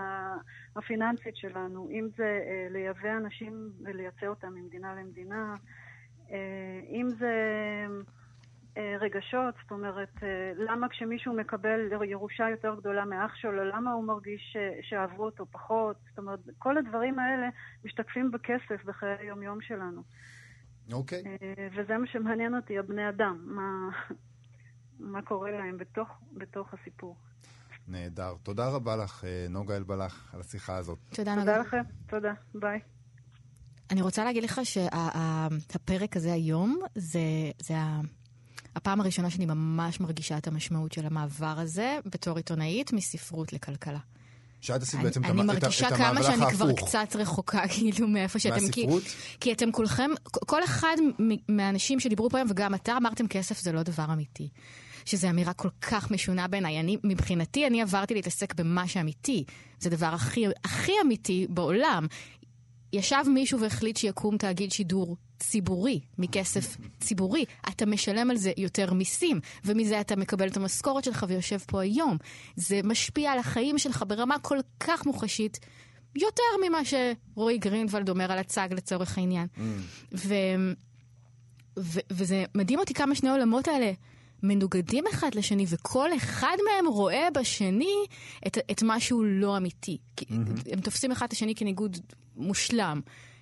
[0.75, 2.39] הפיננסית שלנו, אם זה
[2.69, 5.55] לייבא אנשים ולייצא אותם ממדינה למדינה,
[6.89, 7.33] אם זה
[8.77, 14.03] אה, רגשות, זאת אומרת, אה, למה כשמישהו מקבל ירושה יותר גדולה מאח שלו, למה הוא
[14.03, 15.95] מרגיש שאהבו אותו פחות?
[16.09, 17.49] זאת אומרת, כל הדברים האלה
[17.85, 20.01] משתקפים בכסף בחיי היום-יום שלנו.
[20.91, 21.23] אוקיי.
[21.23, 21.27] Okay.
[21.27, 23.89] אה, וזה מה שמעניין אותי, הבני אדם, מה,
[24.99, 27.15] מה קורה להם בתוך, בתוך הסיפור.
[27.87, 28.33] נהדר.
[28.43, 30.99] תודה רבה לך, נוגה אלבלח, על השיחה הזאת.
[31.15, 31.45] תודה, נוגה.
[31.45, 32.79] תודה לכם, תודה, ביי.
[33.91, 37.19] אני רוצה להגיד לך שהפרק הזה היום, זה,
[37.59, 37.73] זה
[38.75, 43.99] הפעם הראשונה שאני ממש מרגישה את המשמעות של המעבר הזה בתור עיתונאית מספרות לכלכלה.
[44.61, 45.81] שאת עשית בעצם את המהלך ההפוך.
[45.81, 48.55] אני מרגישה כמה שאני כבר קצת רחוקה, כאילו, מאיפה שאתם...
[48.55, 49.03] מהספרות?
[49.03, 50.95] כי, כי אתם כולכם, כל אחד
[51.49, 54.49] מהאנשים שדיברו פה היום, וגם אתה, אמרתם כסף זה לא דבר אמיתי.
[55.05, 56.79] שזו אמירה כל כך משונה בעיניי.
[56.79, 59.43] אני, מבחינתי, אני עברתי להתעסק במה שאמיתי.
[59.79, 62.07] זה הדבר הכי, הכי אמיתי בעולם.
[62.93, 67.45] ישב מישהו והחליט שיקום תאגיד שידור ציבורי, מכסף ציבורי.
[67.69, 72.17] אתה משלם על זה יותר מיסים, ומזה אתה מקבל את המשכורת שלך ויושב פה היום.
[72.55, 75.59] זה משפיע על החיים שלך ברמה כל כך מוחשית,
[76.15, 79.47] יותר ממה שרועי גרינוולד אומר על הצג לצורך העניין.
[79.55, 79.59] Mm.
[80.13, 80.33] ו...
[81.79, 81.99] ו...
[82.11, 83.91] וזה מדהים אותי כמה שני העולמות האלה
[84.43, 87.95] מנוגדים אחד לשני, וכל אחד מהם רואה בשני
[88.47, 89.97] את, את משהו לא אמיתי.
[90.19, 90.33] Mm-hmm.
[90.71, 91.97] הם תופסים אחד את השני כניגוד
[92.35, 93.01] מושלם.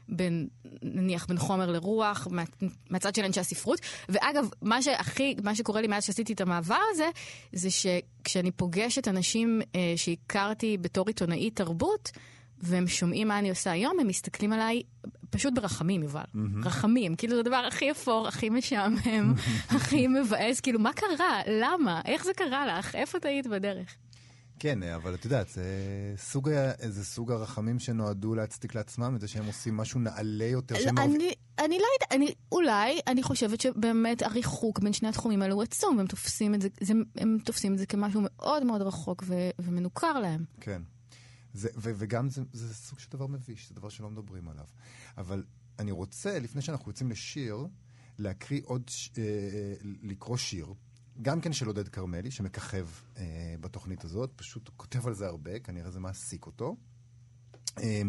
[0.09, 0.47] בין,
[0.81, 2.43] נניח, בין חומר לרוח, מה,
[2.89, 3.81] מהצד של אנשי הספרות.
[4.09, 7.09] ואגב, מה שהכי, מה שקורה לי מאז שעשיתי את המעבר הזה,
[7.53, 12.11] זה שכשאני פוגשת אנשים אה, שהכרתי בתור עיתונאית תרבות,
[12.59, 14.81] והם שומעים מה אני עושה היום, הם מסתכלים עליי
[15.29, 16.21] פשוט ברחמים, יובל.
[16.21, 16.65] Mm-hmm.
[16.65, 17.15] רחמים.
[17.15, 19.33] כאילו, זה הדבר הכי אפור, הכי משעמם,
[19.75, 20.59] הכי מבאס.
[20.59, 21.41] כאילו, מה קרה?
[21.47, 22.01] למה?
[22.05, 22.95] איך זה קרה לך?
[22.95, 23.95] איפה טעית בדרך?
[24.59, 25.63] כן, אבל את יודעת, זה
[26.17, 26.49] סוג,
[26.87, 30.75] זה סוג הרחמים שנועדו להצדיק לעצמם את זה שהם עושים משהו נעלה יותר.
[30.79, 31.31] שהם אני, מרב...
[31.59, 35.97] אני לא יודעת, אני, אולי, אני חושבת שבאמת הריחוק בין שני התחומים האלו הוא עצום,
[35.97, 40.19] והם תופסים את זה, זה, הם תופסים את זה כמשהו מאוד מאוד רחוק ו, ומנוכר
[40.19, 40.45] להם.
[40.61, 40.81] כן.
[41.53, 44.65] זה, ו, וגם זה, זה סוג של דבר מביש, זה דבר שלא מדברים עליו.
[45.17, 45.43] אבל
[45.79, 47.67] אני רוצה, לפני שאנחנו יוצאים לשיר,
[48.19, 50.73] להקריא עוד, אה, אה, לקרוא שיר.
[51.21, 52.87] גם כן של עודד כרמלי, שמככב
[53.17, 56.75] אה, בתוכנית הזאת, פשוט כותב על זה הרבה, כנראה זה מעסיק אותו.
[57.79, 58.01] אה,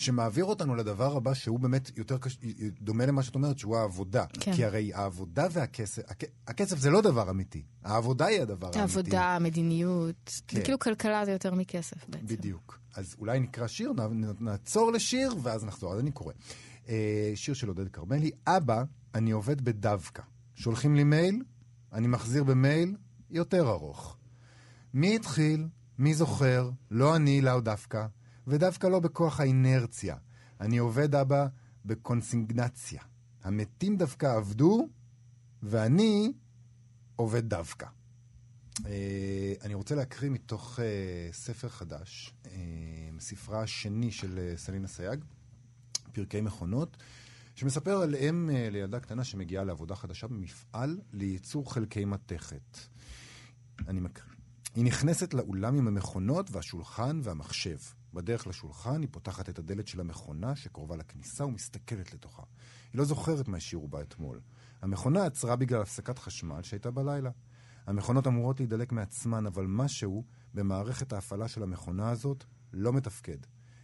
[0.00, 2.38] שמעביר אותנו לדבר הבא שהוא באמת יותר קש...
[2.80, 4.24] דומה למה שאת אומרת, שהוא העבודה.
[4.40, 4.52] כן.
[4.52, 6.24] כי הרי העבודה והכסף, הכ...
[6.46, 7.62] הכסף זה לא דבר אמיתי.
[7.84, 8.80] העבודה היא הדבר האמיתי.
[8.80, 10.40] העבודה, המדיניות.
[10.48, 10.56] כן.
[10.56, 12.26] זה כאילו כלכלה זה יותר מכסף בעצם.
[12.26, 12.78] בדיוק.
[12.94, 13.92] אז אולי נקרא שיר,
[14.40, 15.92] נעצור לשיר, ואז נחזור.
[15.92, 16.32] אז אני קורא.
[16.88, 18.82] אה, שיר של עודד כרמלי, אבא,
[19.14, 20.22] אני עובד בדווקא.
[20.54, 21.42] שולחים לי מייל,
[21.92, 22.96] אני מחזיר במייל
[23.30, 24.16] יותר ארוך.
[24.94, 25.68] מי התחיל?
[25.98, 26.70] מי זוכר?
[26.90, 28.06] לא אני, לאו דווקא,
[28.46, 30.16] ודווקא לא בכוח האינרציה.
[30.60, 31.46] אני עובד, אבא,
[31.84, 33.02] בקונסיגנציה.
[33.44, 34.88] המתים דווקא עבדו,
[35.62, 36.32] ואני
[37.16, 37.86] עובד דווקא.
[38.78, 38.82] Uh,
[39.62, 42.48] אני רוצה להקריא מתוך uh, ספר חדש, uh,
[43.18, 45.24] ספרה השני של uh, סלינה סייג,
[46.12, 46.96] פרקי מכונות,
[47.60, 52.78] שמספר על אם uh, לילדה קטנה שמגיעה לעבודה חדשה במפעל לייצור חלקי מתכת.
[53.88, 54.34] אני מקריא.
[54.74, 57.76] היא נכנסת לאולם עם המכונות והשולחן והמחשב.
[58.14, 62.42] בדרך לשולחן היא פותחת את הדלת של המכונה שקרובה לכניסה ומסתכלת לתוכה.
[62.92, 64.40] היא לא זוכרת מה השאירו בה אתמול.
[64.82, 67.30] המכונה עצרה בגלל הפסקת חשמל שהייתה בלילה.
[67.86, 73.38] המכונות אמורות להידלק מעצמן, אבל משהו במערכת ההפעלה של המכונה הזאת לא מתפקד.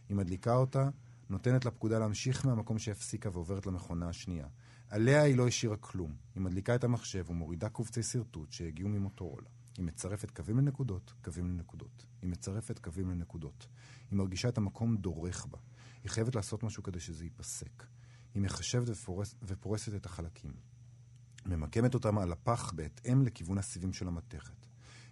[0.09, 0.89] היא מדליקה אותה,
[1.31, 4.47] נותנת לה פקודה להמשיך מהמקום שהפסיקה ועוברת למכונה השנייה.
[4.89, 6.16] עליה היא לא השאירה כלום.
[6.35, 9.49] היא מדליקה את המחשב ומורידה קובצי שרטוט שהגיעו ממוטורולה.
[9.77, 12.07] היא מצרפת קווים לנקודות, קווים לנקודות.
[12.22, 13.68] היא מצרפת קווים לנקודות.
[14.11, 15.59] היא מרגישה את המקום דורך בה.
[16.03, 17.87] היא חייבת לעשות משהו כדי שזה ייפסק.
[18.35, 20.53] היא מחשבת ופורס, ופורסת את החלקים.
[21.47, 24.66] ממקמת אותם על הפח בהתאם לכיוון הסיבים של המתכת.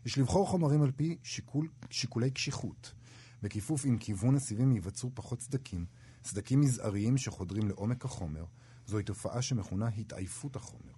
[0.06, 2.94] יש לבחור חומרים על פי שיקול, שיקולי קשיחות.
[3.42, 5.86] בכיפוף עם כיוון הסיבים ייווצרו פחות סדקים,
[6.24, 8.44] סדקים מזעריים שחודרים לעומק החומר.
[8.86, 10.92] זוהי תופעה שמכונה התעייפות החומר,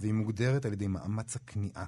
[0.00, 1.84] והיא מוגדרת על ידי מאמץ הכניעה.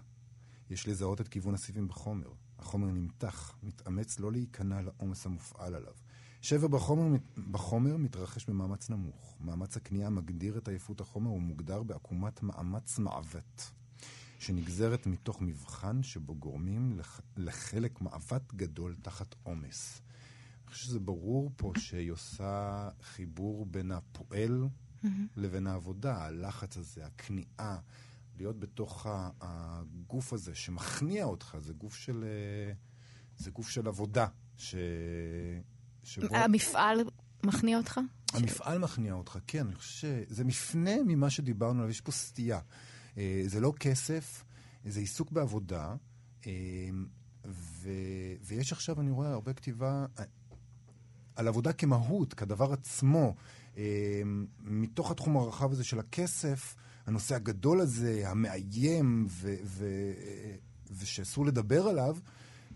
[0.70, 2.32] יש לזהות את כיוון הסיבים בחומר.
[2.59, 5.93] החומר נמתח, מתאמץ לא להיכנע לעומס המופעל עליו.
[6.41, 7.18] שבר בחומר,
[7.51, 9.37] בחומר מתרחש במאמץ נמוך.
[9.41, 13.70] מאמץ הקנייה מגדיר את עייפות החומר ומוגדר בעקומת מאמץ מעוות,
[14.39, 20.01] שנגזרת מתוך מבחן שבו גורמים לח, לחלק מאבט גדול תחת עומס.
[20.65, 24.65] אני חושב שזה ברור פה שהיא עושה חיבור בין הפועל
[25.05, 25.09] mm-hmm.
[25.37, 27.79] לבין העבודה, הלחץ הזה, הכניעה,
[28.37, 29.07] להיות בתוך
[29.41, 32.73] הגוף הזה שמכניע אותך, זה גוף של, אה,
[33.37, 34.27] זה גוף של עבודה.
[34.57, 34.75] ש...
[36.03, 36.37] שבו...
[36.37, 37.01] המפעל
[37.45, 38.01] מכניע אותך?
[38.33, 39.67] המפעל מכניע אותך, כן.
[39.67, 42.61] אני חושב שזה מפנה ממה שדיברנו עליו, יש פה סטייה.
[43.19, 44.45] אה, זה לא כסף,
[44.85, 45.95] זה עיסוק בעבודה,
[46.47, 46.53] אה,
[47.47, 47.91] ו...
[48.43, 50.07] ויש עכשיו, אני רואה, הרבה כתיבה
[51.37, 53.35] על עבודה כמהות, כדבר עצמו.
[54.64, 56.74] מתוך התחום הרחב הזה של הכסף,
[57.07, 60.12] הנושא הגדול הזה, המאיים, ו- ו-
[61.01, 62.16] ושאסור לדבר עליו,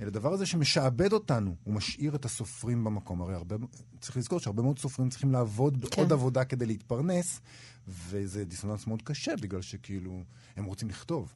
[0.01, 3.23] אלא דבר הזה שמשעבד אותנו, הוא משאיר את הסופרים במקום.
[3.23, 3.57] הרי הרבה,
[4.01, 5.97] צריך לזכור שהרבה מאוד סופרים צריכים לעבוד כן.
[5.97, 7.41] בעוד עבודה כדי להתפרנס,
[7.89, 10.23] וזה דיסוננס מאוד קשה, בגלל שכאילו,
[10.57, 11.35] הם רוצים לכתוב.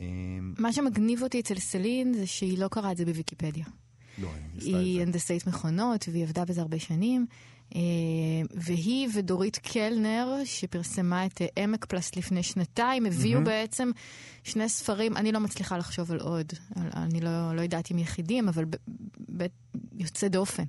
[0.00, 3.64] אמ, מה שמגניב אותי אצל סלין זה שהיא לא קראה את זה בוויקיפדיה.
[4.18, 4.28] לא,
[4.60, 7.26] היא הנדסאית מכונות, והיא עבדה בזה הרבה שנים.
[7.74, 7.80] אה,
[8.54, 13.44] והיא ודורית קלנר, שפרסמה את אה, עמק פלסט לפני שנתיים, הביאו mm-hmm.
[13.44, 13.90] בעצם
[14.44, 18.48] שני ספרים, אני לא מצליחה לחשוב על עוד, על, אני לא, לא יודעת אם יחידים,
[18.48, 18.76] אבל ב,
[19.36, 19.46] ב,
[19.98, 20.64] יוצא דופן.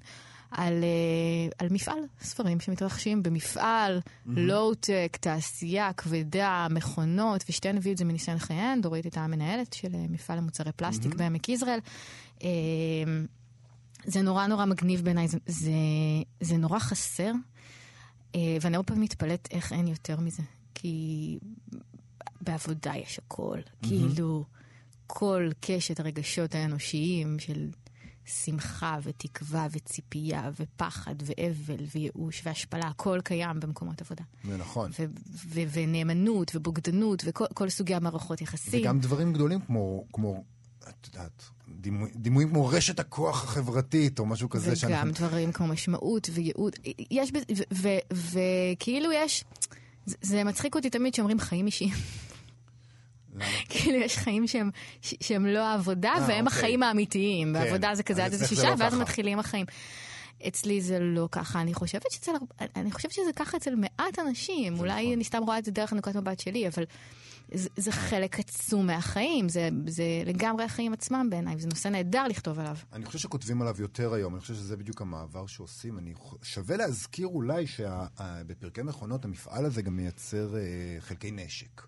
[0.51, 4.29] על, uh, על מפעל ספרים שמתרחשים במפעל, mm-hmm.
[4.35, 8.81] לואו-טק, תעשייה כבדה, מכונות, ושתיהן הביאו את זה מניסיון חייהן.
[8.81, 11.17] דורית הייתה המנהלת של מפעל למוצרי פלסטיק mm-hmm.
[11.17, 11.79] בעמק יזרעאל.
[14.05, 15.71] זה נורא נורא מגניב בעיניי, זה, זה,
[16.41, 17.31] זה נורא חסר,
[18.35, 20.43] אה, ואני הרבה פעמים מתפלאת איך אין יותר מזה.
[20.75, 21.37] כי
[22.41, 23.57] בעבודה יש הכל.
[23.59, 23.87] Mm-hmm.
[23.87, 24.45] כאילו,
[25.07, 27.69] כל קשת הרגשות האנושיים של
[28.25, 34.23] שמחה ותקווה וציפייה ופחד ואבל וייאוש והשפלה, הכל קיים במקומות עבודה.
[34.43, 34.91] זה נכון.
[34.99, 38.81] ו- ו- ונאמנות ובוגדנות וכל סוגי המערכות יחסים.
[38.81, 40.43] וגם דברים גדולים כמו, כמו
[40.89, 41.43] את יודעת,
[41.87, 44.67] דימוי, דימויים כמו רשת הכוח החברתית, או משהו כזה.
[44.67, 45.11] וגם שאנחנו...
[45.11, 46.75] דברים כמו משמעות וייעוד.
[47.11, 47.31] יש,
[48.11, 49.43] וכאילו יש,
[50.05, 51.93] זה, זה מצחיק אותי תמיד שאומרים חיים אישיים.
[53.69, 54.69] כאילו יש חיים שהם,
[55.01, 56.59] שהם לא העבודה, 아, אה, והם אוקיי.
[56.59, 57.47] החיים האמיתיים.
[57.47, 57.53] כן.
[57.53, 59.01] בעבודה זה כזה עד איזה שישה, לא ואז ככה.
[59.01, 59.65] מתחילים החיים.
[60.47, 62.31] אצלי זה לא ככה, אני חושבת, שאצל,
[62.75, 65.13] אני חושבת שזה ככה אצל מעט אנשים, אולי נכון.
[65.13, 66.83] אני סתם רואה את זה דרך נקודת מבט שלי, אבל
[67.53, 72.59] זה, זה חלק עצום מהחיים, זה, זה לגמרי החיים עצמם בעיניי, וזה נושא נהדר לכתוב
[72.59, 72.77] עליו.
[72.93, 75.97] אני חושב שכותבים עליו יותר היום, אני חושב שזה בדיוק המעבר שעושים.
[75.97, 76.13] אני
[76.43, 80.61] שווה להזכיר אולי שבפרקי מכונות המפעל הזה גם מייצר אה,
[80.99, 81.81] חלקי נשק.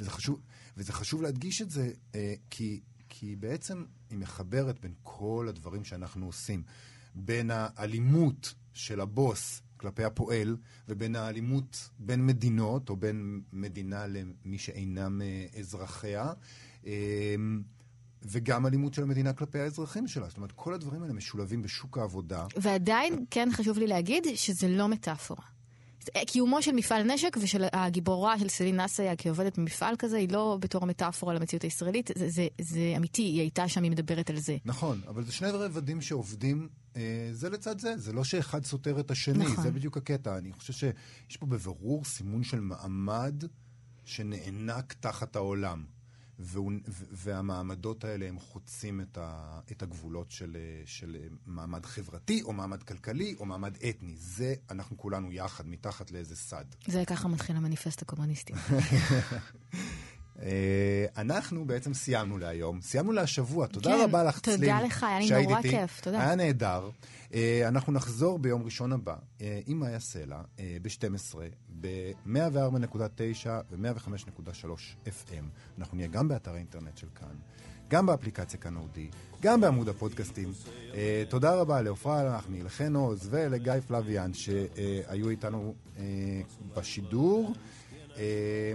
[0.00, 0.40] וזה חשוב,
[0.76, 6.26] וזה חשוב להדגיש את זה, אה, כי, כי בעצם היא מחברת בין כל הדברים שאנחנו
[6.26, 6.62] עושים.
[7.14, 10.56] בין האלימות של הבוס כלפי הפועל,
[10.88, 16.32] ובין האלימות בין מדינות, או בין מדינה למי שאינם אה, אזרחיה,
[16.84, 17.62] אמ,
[18.22, 20.28] וגם אלימות של המדינה כלפי האזרחים שלה.
[20.28, 22.46] זאת אומרת, כל הדברים האלה משולבים בשוק העבודה.
[22.56, 25.44] ועדיין, כן חשוב לי להגיד שזה לא מטאפורה.
[26.26, 30.86] קיומו של מפעל נשק ושל הגיבורה של סלין אסיה כעובדת במפעל כזה, היא לא בתור
[30.86, 34.56] מטאפורה למציאות הישראלית, זה, זה, זה אמיתי, היא הייתה שם, היא מדברת על זה.
[34.64, 39.10] נכון, אבל זה שני רבדים שעובדים אה, זה לצד זה, זה לא שאחד סותר את
[39.10, 39.64] השני, נכון.
[39.64, 40.38] זה בדיוק הקטע.
[40.38, 43.44] אני חושב שיש פה בבירור סימון של מעמד
[44.04, 45.84] שנאנק תחת העולם.
[47.12, 51.16] והמעמדות האלה הם חוצים את, ה, את הגבולות של, של
[51.46, 54.16] מעמד חברתי, או מעמד כלכלי, או מעמד אתני.
[54.16, 56.64] זה אנחנו כולנו יחד, מתחת לאיזה סד.
[56.86, 58.52] זה ככה מתחיל המניפסט הקומוניסטי.
[60.42, 63.66] אה, אנחנו בעצם סיימנו להיום, סיימנו להשבוע.
[63.66, 66.22] תודה כן, רבה לך, צליל, תודה לך, היה לי נורא כיף, תודה.
[66.22, 66.90] היה נהדר.
[67.34, 70.40] אה, אנחנו נחזור ביום ראשון הבא אה, עם מאיה סלע
[70.82, 71.36] ב-12,
[71.80, 74.64] ב-104.9 ו-105.3
[75.06, 75.44] FM.
[75.78, 77.34] אנחנו נהיה גם באתר האינטרנט של כאן,
[77.88, 79.10] גם באפליקציה כאן אודי,
[79.42, 80.52] גם בעמוד הפודקאסטים.
[81.28, 85.74] תודה רבה לעופרה הלחמי, לחן עוז ולגיא פלוויאן שהיו איתנו
[86.76, 87.52] בשידור.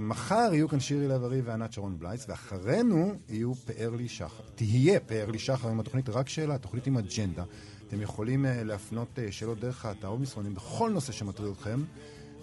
[0.01, 4.43] מחר יהיו כאן שירי לב-ארי וענת שרון בלייס, ואחרינו יהיו פאר לי שחר.
[4.55, 7.43] תהיה פאר לי שחר עם התוכנית רק שאלה, תוכנית עם אג'נדה.
[7.87, 11.83] אתם יכולים uh, להפנות uh, שאלות דרך האתר או מסרונים בכל נושא שמטריד אתכם.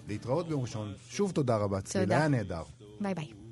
[0.07, 0.93] להתראות ביום ראשון.
[1.09, 2.63] שוב תודה רבה, צליל, היה נהדר.
[3.01, 3.42] ביי ביי.